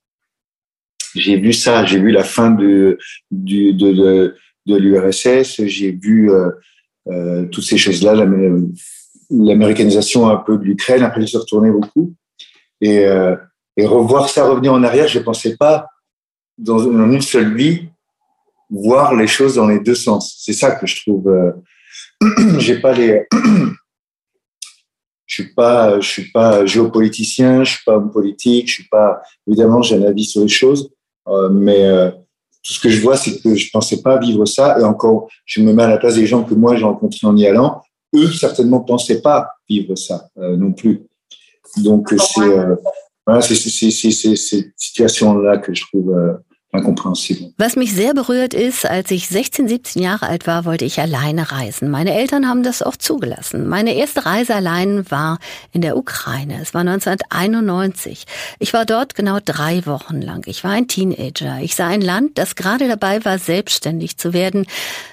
J'ai 1.15 1.37
vu 1.37 1.53
ça, 1.53 1.85
j'ai 1.85 1.99
vu 1.99 2.11
la 2.11 2.23
fin 2.23 2.51
de, 2.51 2.97
du, 3.31 3.73
de, 3.73 3.91
de, 3.91 4.35
de 4.65 4.75
l'URSS, 4.75 5.65
j'ai 5.65 5.91
vu 5.91 6.31
euh, 6.31 6.49
euh, 7.07 7.45
toutes 7.45 7.63
ces 7.63 7.77
choses-là, 7.77 8.25
l'américanisation 9.29 10.29
un 10.29 10.37
peu 10.37 10.57
de 10.57 10.63
l'Ukraine, 10.63 11.03
après 11.03 11.21
je 11.21 11.27
suis 11.27 11.37
retourné 11.37 11.69
beaucoup. 11.69 12.13
Et, 12.81 13.05
euh, 13.05 13.35
et 13.77 13.85
revoir 13.85 14.29
ça 14.29 14.47
revenir 14.47 14.73
en 14.73 14.83
arrière, 14.83 15.07
je 15.07 15.19
ne 15.19 15.23
pensais 15.23 15.55
pas 15.55 15.87
dans 16.57 16.79
une 16.79 17.21
seule 17.21 17.55
vie 17.55 17.89
voir 18.73 19.15
les 19.15 19.27
choses 19.27 19.55
dans 19.55 19.67
les 19.67 19.79
deux 19.79 19.95
sens. 19.95 20.35
C'est 20.39 20.53
ça 20.53 20.71
que 20.71 20.87
je 20.87 21.01
trouve. 21.01 21.27
Euh, 21.29 21.51
j'ai 22.59 22.79
pas 22.79 22.93
les. 22.93 23.25
je 25.25 25.33
suis 25.33 25.53
pas, 25.53 25.99
je 25.99 26.07
suis 26.07 26.31
pas 26.31 26.65
géopoliticien, 26.65 27.63
je 27.63 27.73
suis 27.73 27.83
pas 27.85 27.97
homme 27.97 28.11
politique, 28.11 28.67
je 28.67 28.73
suis 28.73 28.87
pas. 28.89 29.21
Évidemment, 29.47 29.81
j'ai 29.81 29.95
un 29.95 30.03
avis 30.03 30.25
sur 30.25 30.41
les 30.41 30.47
choses, 30.47 30.89
euh, 31.27 31.49
mais 31.49 31.85
euh, 31.85 32.09
tout 32.63 32.73
ce 32.73 32.79
que 32.79 32.89
je 32.89 33.01
vois, 33.01 33.15
c'est 33.15 33.39
que 33.41 33.55
je 33.55 33.69
pensais 33.71 34.01
pas 34.01 34.17
vivre 34.17 34.45
ça. 34.45 34.79
Et 34.79 34.83
encore, 34.83 35.29
je 35.45 35.61
me 35.61 35.71
mets 35.71 35.83
à 35.83 35.89
la 35.89 35.97
place 35.97 36.15
des 36.15 36.25
gens 36.25 36.43
que 36.43 36.55
moi 36.55 36.75
j'ai 36.75 36.83
rencontrés 36.83 37.27
en 37.27 37.37
y 37.37 37.45
allant. 37.45 37.81
Eux, 38.15 38.31
certainement, 38.31 38.79
pensaient 38.79 39.21
pas 39.21 39.51
vivre 39.67 39.95
ça 39.95 40.29
non 40.35 40.71
plus. 40.71 41.01
Donc, 41.77 42.13
c'est 42.19 42.55
voilà, 43.25 43.41
c'est 43.41 43.55
cette 43.55 44.73
situation-là 44.77 45.57
que 45.57 45.73
je 45.73 45.83
trouve 45.87 46.15
Was 47.57 47.75
mich 47.75 47.93
sehr 47.93 48.13
berührt 48.13 48.53
ist, 48.53 48.85
als 48.85 49.11
ich 49.11 49.27
16, 49.27 49.67
17 49.67 50.01
Jahre 50.01 50.27
alt 50.27 50.47
war, 50.47 50.65
wollte 50.65 50.85
ich 50.85 50.99
alleine 50.99 51.51
reisen. 51.51 51.91
Meine 51.91 52.13
Eltern 52.15 52.47
haben 52.47 52.63
das 52.63 52.81
auch 52.81 52.97
zugelassen. 52.97 53.67
Meine 53.67 53.93
erste 53.93 54.25
Reise 54.25 54.55
allein 54.55 55.09
war 55.11 55.37
in 55.71 55.81
der 55.81 55.95
Ukraine. 55.95 56.59
Es 56.61 56.73
war 56.73 56.81
1991. 56.81 58.25
Ich 58.59 58.73
war 58.73 58.85
dort 58.85 59.13
genau 59.13 59.39
drei 59.43 59.85
Wochen 59.85 60.21
lang. 60.21 60.43
Ich 60.47 60.63
war 60.63 60.71
ein 60.71 60.87
Teenager. 60.87 61.59
Ich 61.61 61.75
sah 61.75 61.87
ein 61.87 62.01
Land, 62.01 62.37
das 62.37 62.55
gerade 62.55 62.87
dabei 62.87 63.23
war, 63.23 63.37
selbstständig 63.37 64.17
zu 64.17 64.33
werden. 64.33 64.65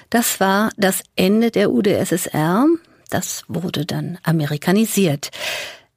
Das 0.09 0.39
war 0.39 0.71
das 0.77 1.03
Ende 1.15 1.51
der 1.51 1.71
UdSSR. 1.71 2.65
Das 3.11 3.43
wurde 3.47 3.85
dann 3.85 4.17
amerikanisiert. 4.23 5.29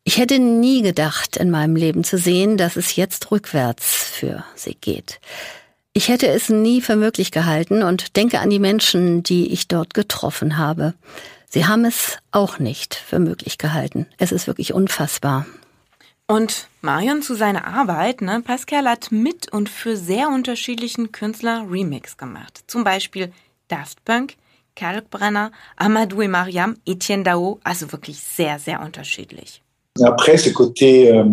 Ich 0.06 0.18
hätte 0.18 0.38
nie 0.38 0.82
gedacht, 0.82 1.38
in 1.38 1.50
meinem 1.50 1.76
Leben 1.76 2.04
zu 2.04 2.18
sehen, 2.18 2.58
dass 2.58 2.76
es 2.76 2.94
jetzt 2.94 3.30
rückwärts 3.30 3.94
für 3.94 4.44
sie 4.54 4.74
geht. 4.74 5.18
Ich 5.94 6.08
hätte 6.08 6.28
es 6.28 6.50
nie 6.50 6.82
für 6.82 6.94
möglich 6.94 7.30
gehalten 7.30 7.82
und 7.82 8.14
denke 8.16 8.40
an 8.40 8.50
die 8.50 8.58
Menschen, 8.58 9.22
die 9.22 9.50
ich 9.50 9.66
dort 9.66 9.94
getroffen 9.94 10.58
habe. 10.58 10.92
Sie 11.48 11.66
haben 11.66 11.86
es 11.86 12.18
auch 12.32 12.58
nicht 12.58 12.94
für 12.94 13.18
möglich 13.18 13.56
gehalten. 13.56 14.06
Es 14.18 14.30
ist 14.30 14.46
wirklich 14.46 14.74
unfassbar. 14.74 15.46
Und 16.26 16.68
Marion 16.82 17.22
zu 17.22 17.34
seiner 17.34 17.66
Arbeit, 17.66 18.20
ne, 18.20 18.42
Pascal 18.44 18.86
hat 18.86 19.10
mit 19.10 19.52
und 19.52 19.70
für 19.70 19.96
sehr 19.96 20.28
unterschiedlichen 20.28 21.12
Künstler 21.12 21.64
Remix 21.70 22.18
gemacht. 22.18 22.64
Zum 22.66 22.84
Beispiel 22.84 23.32
Daft 23.68 24.04
Punk, 24.04 24.34
Kalkbrenner, 24.74 25.52
Amadou 25.76 26.22
et 26.22 26.30
Mariam, 26.30 26.76
Etienne 26.84 27.22
Dao, 27.22 27.60
also 27.64 27.90
wirklich 27.92 28.20
sehr, 28.20 28.58
sehr 28.58 28.82
unterschiedlich. 28.82 29.63
Après, 30.02 30.36
ce 30.36 30.50
côté, 30.50 31.12
euh, 31.12 31.24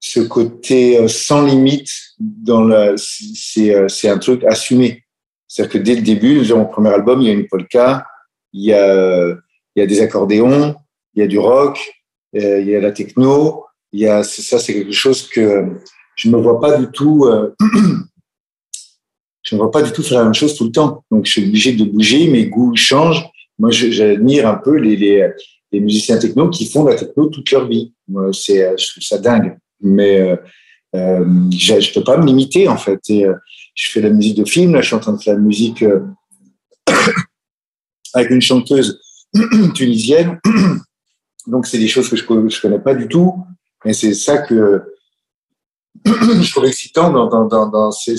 ce 0.00 0.20
côté 0.20 0.98
euh, 0.98 1.08
sans 1.08 1.44
limite 1.44 1.90
dans 2.18 2.64
la, 2.64 2.94
c'est, 2.96 3.74
euh, 3.74 3.88
c'est 3.88 4.08
un 4.08 4.18
truc 4.18 4.42
assumé. 4.44 5.04
C'est-à-dire 5.46 5.72
que 5.72 5.78
dès 5.78 5.94
le 5.94 6.02
début, 6.02 6.44
dans 6.46 6.58
mon 6.58 6.66
premier 6.66 6.90
album, 6.90 7.20
il 7.20 7.28
y 7.28 7.30
a 7.30 7.34
une 7.34 7.46
polka, 7.46 8.04
il 8.52 8.64
y 8.64 8.72
a, 8.72 9.28
il 9.76 9.80
y 9.80 9.82
a 9.82 9.86
des 9.86 10.00
accordéons, 10.00 10.74
il 11.14 11.20
y 11.20 11.22
a 11.22 11.26
du 11.28 11.38
rock, 11.38 11.78
il 12.32 12.68
y 12.68 12.74
a 12.74 12.80
la 12.80 12.92
techno. 12.92 13.64
Il 13.92 14.00
y 14.00 14.06
a, 14.06 14.22
ça, 14.22 14.58
c'est 14.58 14.74
quelque 14.74 14.92
chose 14.92 15.28
que 15.28 15.64
je 16.14 16.28
ne 16.28 16.36
me 16.36 16.42
vois 16.42 16.60
pas 16.60 16.76
du 16.76 16.88
tout. 16.88 17.24
Euh, 17.26 17.54
je 19.42 19.54
ne 19.54 19.60
vois 19.60 19.70
pas 19.70 19.82
du 19.82 19.92
tout 19.92 20.02
faire 20.02 20.18
la 20.18 20.24
même 20.24 20.34
chose 20.34 20.56
tout 20.56 20.64
le 20.64 20.72
temps. 20.72 21.04
Donc, 21.10 21.24
je 21.24 21.32
suis 21.32 21.46
obligé 21.46 21.72
de 21.72 21.84
bouger, 21.84 22.28
mes 22.28 22.46
goûts 22.46 22.76
changent. 22.76 23.24
Moi, 23.58 23.70
j'admire 23.70 24.46
un 24.46 24.56
peu 24.56 24.76
les, 24.76 24.96
les, 24.96 25.30
les 25.72 25.80
musiciens 25.80 26.18
techno 26.18 26.48
qui 26.50 26.66
font 26.66 26.84
la 26.84 26.94
techno 26.94 27.26
toute 27.26 27.50
leur 27.50 27.66
vie. 27.66 27.92
C'est, 28.32 28.76
je 28.78 28.90
trouve 28.90 29.02
ça 29.02 29.18
dingue. 29.18 29.56
Mais, 29.80 30.20
euh, 30.20 30.36
euh, 30.94 31.24
je, 31.50 31.80
je 31.80 31.92
peux 31.92 32.04
pas 32.04 32.16
me 32.16 32.26
limiter 32.26 32.68
en 32.68 32.76
fait. 32.76 33.00
Et, 33.10 33.24
euh, 33.24 33.34
je 33.74 33.90
fais 33.90 34.00
la 34.00 34.10
musique 34.10 34.36
de 34.38 34.44
film, 34.44 34.72
là 34.72 34.80
je 34.80 34.86
suis 34.86 34.96
en 34.96 35.00
train 35.00 35.12
de 35.12 35.22
faire 35.22 35.34
la 35.34 35.40
musique 35.40 35.82
euh, 35.82 36.00
avec 38.14 38.30
une 38.30 38.40
chanteuse 38.40 39.00
tunisienne. 39.74 40.40
Donc 41.46 41.66
c'est 41.66 41.78
des 41.78 41.88
choses 41.88 42.08
que 42.08 42.16
je 42.16 42.24
je 42.24 42.60
connais 42.60 42.78
pas 42.78 42.94
du 42.94 43.08
tout, 43.08 43.34
mais 43.84 43.92
c'est 43.92 44.14
ça 44.14 44.38
que 44.38 44.82
je 46.04 46.50
trouve 46.50 46.64
excitant 46.64 47.10
dans 47.10 47.28
dans 47.28 47.46
dans 47.46 47.68
dans, 47.68 47.90
ces, 47.90 48.16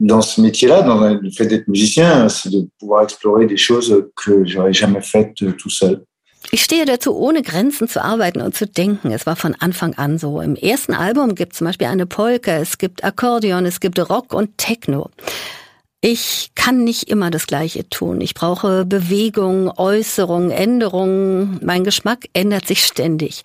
dans, 0.00 0.20
ce 0.20 0.40
métier-là, 0.40 0.82
dans 0.82 1.00
le 1.00 1.30
fait 1.30 1.46
d'être 1.46 1.68
musicien, 1.68 2.28
c'est 2.28 2.50
de 2.50 2.68
pouvoir 2.78 3.04
explorer 3.04 3.46
des 3.46 3.56
choses 3.56 4.04
que 4.16 4.44
j'aurais 4.44 4.72
jamais 4.72 5.02
faites 5.02 5.34
tout 5.56 5.70
seul. 5.70 6.04
Ich 6.50 6.62
stehe 6.62 6.84
dazu, 6.84 7.10
ohne 7.16 7.42
Grenzen 7.42 7.88
zu 7.88 8.02
arbeiten 8.04 8.42
und 8.42 8.54
zu 8.54 8.66
denken. 8.66 9.10
Es 9.10 9.26
war 9.26 9.34
von 9.34 9.54
Anfang 9.58 9.94
an 9.94 10.18
so. 10.18 10.40
Im 10.40 10.56
ersten 10.56 10.92
Album 10.92 11.34
gibt 11.34 11.52
es 11.52 11.58
zum 11.58 11.66
Beispiel 11.66 11.86
eine 11.86 12.06
Polka, 12.06 12.58
es 12.58 12.78
gibt 12.78 13.02
Akkordeon, 13.02 13.64
es 13.64 13.80
gibt 13.80 13.98
Rock 13.98 14.34
und 14.34 14.56
Techno. 14.58 15.10
Ich 16.00 16.50
kann 16.54 16.84
nicht 16.84 17.08
immer 17.08 17.30
das 17.30 17.46
Gleiche 17.46 17.88
tun. 17.88 18.20
Ich 18.20 18.34
brauche 18.34 18.84
Bewegung, 18.84 19.70
Äußerung, 19.70 20.50
Änderungen. 20.50 21.58
Mein 21.62 21.82
Geschmack 21.82 22.26
ändert 22.34 22.66
sich 22.66 22.84
ständig. 22.84 23.42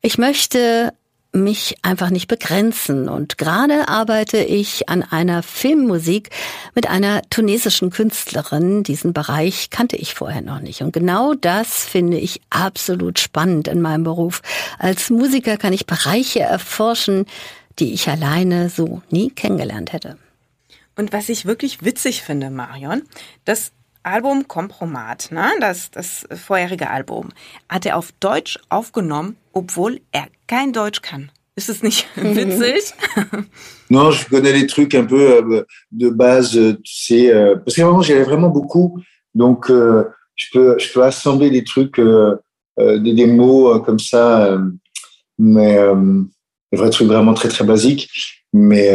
Ich 0.00 0.16
möchte 0.16 0.94
mich 1.32 1.76
einfach 1.82 2.10
nicht 2.10 2.28
begrenzen. 2.28 3.08
Und 3.08 3.38
gerade 3.38 3.88
arbeite 3.88 4.38
ich 4.38 4.88
an 4.88 5.02
einer 5.02 5.42
Filmmusik 5.42 6.30
mit 6.74 6.88
einer 6.88 7.22
tunesischen 7.30 7.90
Künstlerin. 7.90 8.82
Diesen 8.82 9.12
Bereich 9.12 9.70
kannte 9.70 9.96
ich 9.96 10.14
vorher 10.14 10.42
noch 10.42 10.60
nicht. 10.60 10.82
Und 10.82 10.92
genau 10.92 11.34
das 11.34 11.84
finde 11.84 12.18
ich 12.18 12.42
absolut 12.50 13.18
spannend 13.18 13.66
in 13.66 13.80
meinem 13.80 14.04
Beruf. 14.04 14.42
Als 14.78 15.10
Musiker 15.10 15.56
kann 15.56 15.72
ich 15.72 15.86
Bereiche 15.86 16.40
erforschen, 16.40 17.26
die 17.78 17.94
ich 17.94 18.08
alleine 18.08 18.68
so 18.68 19.00
nie 19.10 19.30
kennengelernt 19.30 19.92
hätte. 19.92 20.18
Und 20.96 21.14
was 21.14 21.30
ich 21.30 21.46
wirklich 21.46 21.82
witzig 21.82 22.22
finde, 22.22 22.50
Marion, 22.50 23.02
das 23.46 23.72
Album 24.02 24.48
Kompromat, 24.48 25.30
ne, 25.30 25.50
das, 25.60 25.90
das 25.90 26.26
vorherige 26.44 26.90
Album, 26.90 27.30
hat 27.68 27.86
er 27.86 27.96
auf 27.96 28.12
Deutsch 28.20 28.58
aufgenommen, 28.68 29.36
obwohl 29.52 30.00
er 30.12 30.26
kein 30.46 30.72
Deutsch 30.72 31.02
kann. 31.02 31.30
Ist 31.54 31.68
es 31.68 31.82
nicht 31.82 32.06
witzig? 32.16 32.94
non, 33.90 34.10
je 34.10 34.24
connais 34.28 34.52
les 34.52 34.66
trucs 34.66 34.94
un 34.94 35.04
peu 35.04 35.36
euh, 35.36 35.64
de 35.90 36.08
base, 36.08 36.52
tu 36.52 36.80
sais, 36.84 37.30
euh, 37.30 37.56
parce 37.56 37.76
que 37.76 37.82
vraiment, 37.82 38.00
j'avais 38.02 38.24
vraiment 38.24 38.48
beaucoup. 38.48 38.98
Donc, 39.34 39.70
euh, 39.70 40.04
je, 40.34 40.46
peux, 40.52 40.78
je 40.78 40.92
peux 40.92 41.02
assembler 41.02 41.50
des 41.50 41.64
trucs, 41.64 41.98
euh, 41.98 42.36
euh, 42.78 42.98
des, 42.98 43.12
des, 43.14 43.26
mots 43.26 43.80
comme 43.80 43.98
ça, 43.98 44.58
mais 45.38 45.78
des 46.72 46.78
vrais 46.78 46.90
trucs 46.90 47.08
vraiment 47.08 47.34
très, 47.34 47.48
très 47.48 47.64
basiques. 47.64 48.08
Mais 48.52 48.92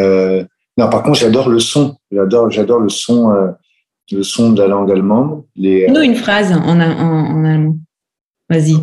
non, 0.78 0.90
par 0.90 1.04
contre, 1.04 1.20
j'adore 1.20 1.50
le 1.50 1.60
son. 1.60 1.98
J'adore, 2.12 2.50
j'adore 2.52 2.80
le 2.80 2.90
son 2.90 3.56
le 4.12 4.24
son 4.24 4.54
de 4.54 4.62
la 4.62 4.68
langue 4.68 4.92
allemande. 4.92 5.44
Les, 5.56 5.88
Nous, 5.90 6.00
une 6.00 6.16
phrase 6.16 6.52
en, 6.52 6.62
en, 6.62 6.82
en 6.82 7.46
allemand. 7.46 7.76
Vas-y. 8.50 8.78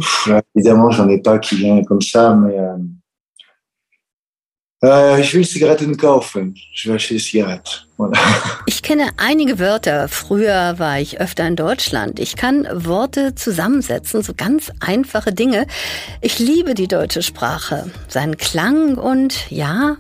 Évidemment, 0.54 0.90
j'en 0.90 1.08
ai 1.08 1.20
pas 1.20 1.38
qui 1.38 1.56
vient 1.56 1.82
comme 1.84 2.02
ça, 2.02 2.34
mais 2.34 2.58
euh, 2.58 2.76
äh, 4.84 5.20
ich 5.20 5.32
will 5.34 5.46
Zigaretten 5.46 5.96
kaufen. 5.96 6.54
Ich 6.74 6.86
will 6.86 6.98
Zigaretten. 6.98 7.86
Voilà. 7.96 8.18
Ich 8.66 8.82
kenne 8.82 9.10
einige 9.16 9.58
Wörter. 9.58 10.08
Früher 10.08 10.78
war 10.78 10.98
ich 10.98 11.20
öfter 11.20 11.46
in 11.46 11.56
Deutschland. 11.56 12.18
Ich 12.20 12.36
kann 12.36 12.66
Worte 12.70 13.34
zusammensetzen, 13.34 14.22
so 14.22 14.34
ganz 14.34 14.72
einfache 14.80 15.32
Dinge. 15.32 15.66
Ich 16.20 16.38
liebe 16.38 16.74
die 16.74 16.88
deutsche 16.88 17.22
Sprache, 17.22 17.90
seinen 18.08 18.36
Klang 18.36 18.96
und 18.96 19.50
ja, 19.50 19.96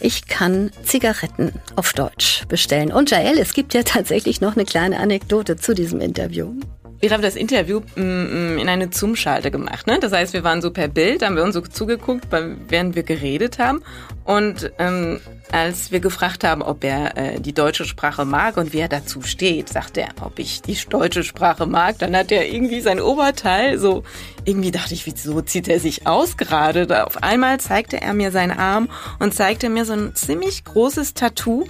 ich 0.00 0.26
kann 0.28 0.70
Zigaretten 0.84 1.52
auf 1.74 1.92
Deutsch 1.92 2.44
bestellen. 2.48 2.92
Und 2.92 3.10
Jael, 3.10 3.38
es 3.38 3.54
gibt 3.54 3.74
ja 3.74 3.82
tatsächlich 3.82 4.40
noch 4.40 4.56
eine 4.56 4.64
kleine 4.64 4.98
Anekdote 4.98 5.56
zu 5.56 5.74
diesem 5.74 6.00
Interview. 6.00 6.54
Wir 7.00 7.10
haben 7.10 7.22
das 7.22 7.36
Interview 7.36 7.80
mm, 7.96 8.00
mm, 8.00 8.58
in 8.58 8.68
eine 8.68 8.92
Zoom-Schalte 8.92 9.50
gemacht. 9.50 9.86
Ne? 9.86 9.98
Das 10.00 10.12
heißt, 10.12 10.32
wir 10.32 10.44
waren 10.44 10.62
so 10.62 10.70
per 10.70 10.88
Bild, 10.88 11.22
haben 11.22 11.36
wir 11.36 11.44
uns 11.44 11.54
so 11.54 11.60
zugeguckt, 11.60 12.26
während 12.68 12.94
wir 12.94 13.02
geredet 13.02 13.58
haben. 13.58 13.82
Und 14.24 14.72
ähm, 14.78 15.20
als 15.52 15.92
wir 15.92 16.00
gefragt 16.00 16.42
haben, 16.42 16.62
ob 16.62 16.82
er 16.82 17.16
äh, 17.16 17.40
die 17.40 17.52
deutsche 17.52 17.84
Sprache 17.84 18.24
mag 18.24 18.56
und 18.56 18.72
wie 18.72 18.78
er 18.78 18.88
dazu 18.88 19.22
steht, 19.22 19.68
sagt 19.68 19.96
er, 19.96 20.08
ob 20.20 20.38
ich 20.38 20.62
die 20.62 20.76
deutsche 20.88 21.22
Sprache 21.22 21.66
mag. 21.66 21.98
Dann 21.98 22.16
hat 22.16 22.32
er 22.32 22.48
irgendwie 22.48 22.80
sein 22.80 23.00
Oberteil 23.00 23.78
so, 23.78 24.02
irgendwie 24.44 24.70
dachte 24.70 24.94
ich, 24.94 25.06
wieso 25.06 25.40
zieht 25.42 25.68
er 25.68 25.80
sich 25.80 26.06
aus 26.06 26.36
gerade? 26.36 26.86
Da 26.86 27.04
auf 27.04 27.22
einmal 27.22 27.60
zeigte 27.60 28.00
er 28.00 28.14
mir 28.14 28.32
seinen 28.32 28.58
Arm 28.58 28.88
und 29.18 29.34
zeigte 29.34 29.68
mir 29.68 29.84
so 29.84 29.92
ein 29.92 30.14
ziemlich 30.14 30.64
großes 30.64 31.14
Tattoo 31.14 31.66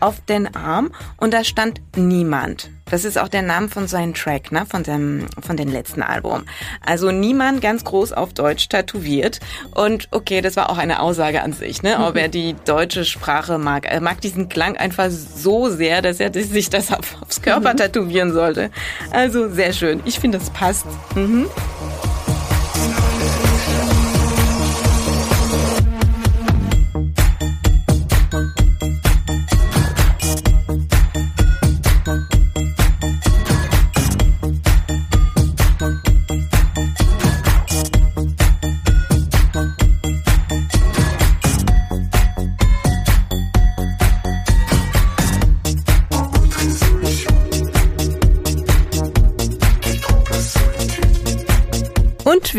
auf 0.00 0.20
den 0.24 0.54
Arm 0.54 0.92
und 1.18 1.34
da 1.34 1.44
stand 1.44 1.80
niemand. 1.96 2.70
Das 2.90 3.04
ist 3.04 3.18
auch 3.18 3.28
der 3.28 3.42
Name 3.42 3.68
von 3.68 3.86
seinem 3.86 4.14
Track, 4.14 4.52
ne, 4.52 4.66
von 4.66 4.84
seinem, 4.84 5.26
von 5.40 5.56
dem 5.56 5.70
letzten 5.70 6.02
Album. 6.02 6.44
Also 6.84 7.10
niemand 7.10 7.60
ganz 7.60 7.84
groß 7.84 8.12
auf 8.12 8.32
Deutsch 8.32 8.68
tätowiert. 8.68 9.40
Und 9.74 10.08
okay, 10.10 10.40
das 10.40 10.56
war 10.56 10.70
auch 10.70 10.78
eine 10.78 11.00
Aussage 11.00 11.42
an 11.42 11.52
sich, 11.52 11.82
ne, 11.82 12.04
ob 12.04 12.16
er 12.16 12.28
die 12.28 12.54
deutsche 12.64 13.04
Sprache 13.04 13.58
mag. 13.58 13.86
Er 13.86 14.00
mag 14.00 14.20
diesen 14.20 14.48
Klang 14.48 14.76
einfach 14.76 15.10
so 15.10 15.68
sehr, 15.68 16.02
dass 16.02 16.20
er 16.20 16.32
sich 16.32 16.70
das 16.70 16.92
aufs 16.92 17.42
Körper 17.42 17.76
tätowieren 17.76 18.32
sollte. 18.32 18.70
Also 19.10 19.48
sehr 19.48 19.72
schön. 19.72 20.00
Ich 20.04 20.18
finde, 20.18 20.38
das 20.38 20.50
passt. 20.50 20.86
Mhm. 21.14 21.46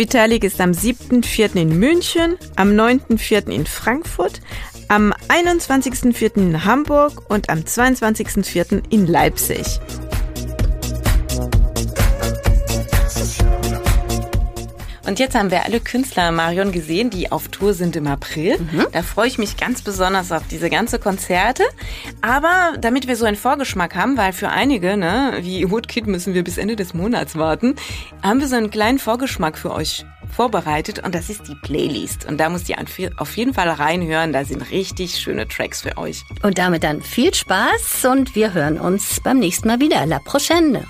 Vitalik 0.01 0.43
ist 0.43 0.59
am 0.59 0.71
7.4. 0.71 1.61
in 1.61 1.77
München, 1.77 2.35
am 2.55 2.69
9.4. 2.71 3.51
in 3.51 3.67
Frankfurt, 3.67 4.41
am 4.87 5.13
21.4. 5.27 6.37
in 6.37 6.65
Hamburg 6.65 7.29
und 7.29 7.51
am 7.51 7.59
22.4. 7.59 8.81
in 8.89 9.05
Leipzig. 9.05 9.79
Und 15.11 15.19
jetzt 15.19 15.35
haben 15.35 15.51
wir 15.51 15.65
alle 15.65 15.81
Künstler, 15.81 16.31
Marion, 16.31 16.71
gesehen, 16.71 17.09
die 17.09 17.33
auf 17.33 17.49
Tour 17.49 17.73
sind 17.73 17.97
im 17.97 18.07
April. 18.07 18.57
Mhm. 18.57 18.87
Da 18.93 19.01
freue 19.01 19.27
ich 19.27 19.37
mich 19.37 19.57
ganz 19.57 19.81
besonders 19.81 20.31
auf 20.31 20.43
diese 20.49 20.69
ganze 20.69 20.99
Konzerte. 20.99 21.63
Aber 22.21 22.77
damit 22.79 23.09
wir 23.09 23.17
so 23.17 23.25
einen 23.25 23.35
Vorgeschmack 23.35 23.93
haben, 23.93 24.15
weil 24.15 24.31
für 24.31 24.47
einige, 24.47 24.95
ne, 24.95 25.39
wie 25.41 25.69
Woodkid 25.69 26.07
müssen 26.07 26.33
wir 26.33 26.45
bis 26.45 26.57
Ende 26.57 26.77
des 26.77 26.93
Monats 26.93 27.35
warten, 27.35 27.75
haben 28.23 28.39
wir 28.39 28.47
so 28.47 28.55
einen 28.55 28.69
kleinen 28.69 28.99
Vorgeschmack 28.99 29.57
für 29.57 29.73
euch 29.73 30.05
vorbereitet 30.33 31.03
und 31.03 31.13
das 31.13 31.29
ist 31.29 31.45
die 31.49 31.55
Playlist. 31.55 32.23
Und 32.23 32.37
da 32.37 32.47
müsst 32.47 32.69
ihr 32.69 32.77
auf 33.17 33.35
jeden 33.35 33.53
Fall 33.53 33.67
reinhören. 33.67 34.31
Da 34.31 34.45
sind 34.45 34.71
richtig 34.71 35.19
schöne 35.19 35.45
Tracks 35.45 35.81
für 35.81 35.97
euch. 35.97 36.23
Und 36.41 36.57
damit 36.57 36.85
dann 36.85 37.01
viel 37.01 37.33
Spaß 37.33 38.05
und 38.05 38.33
wir 38.33 38.53
hören 38.53 38.79
uns 38.79 39.19
beim 39.19 39.39
nächsten 39.39 39.67
Mal 39.67 39.81
wieder. 39.81 40.05
La 40.05 40.19
prochaine! 40.19 40.85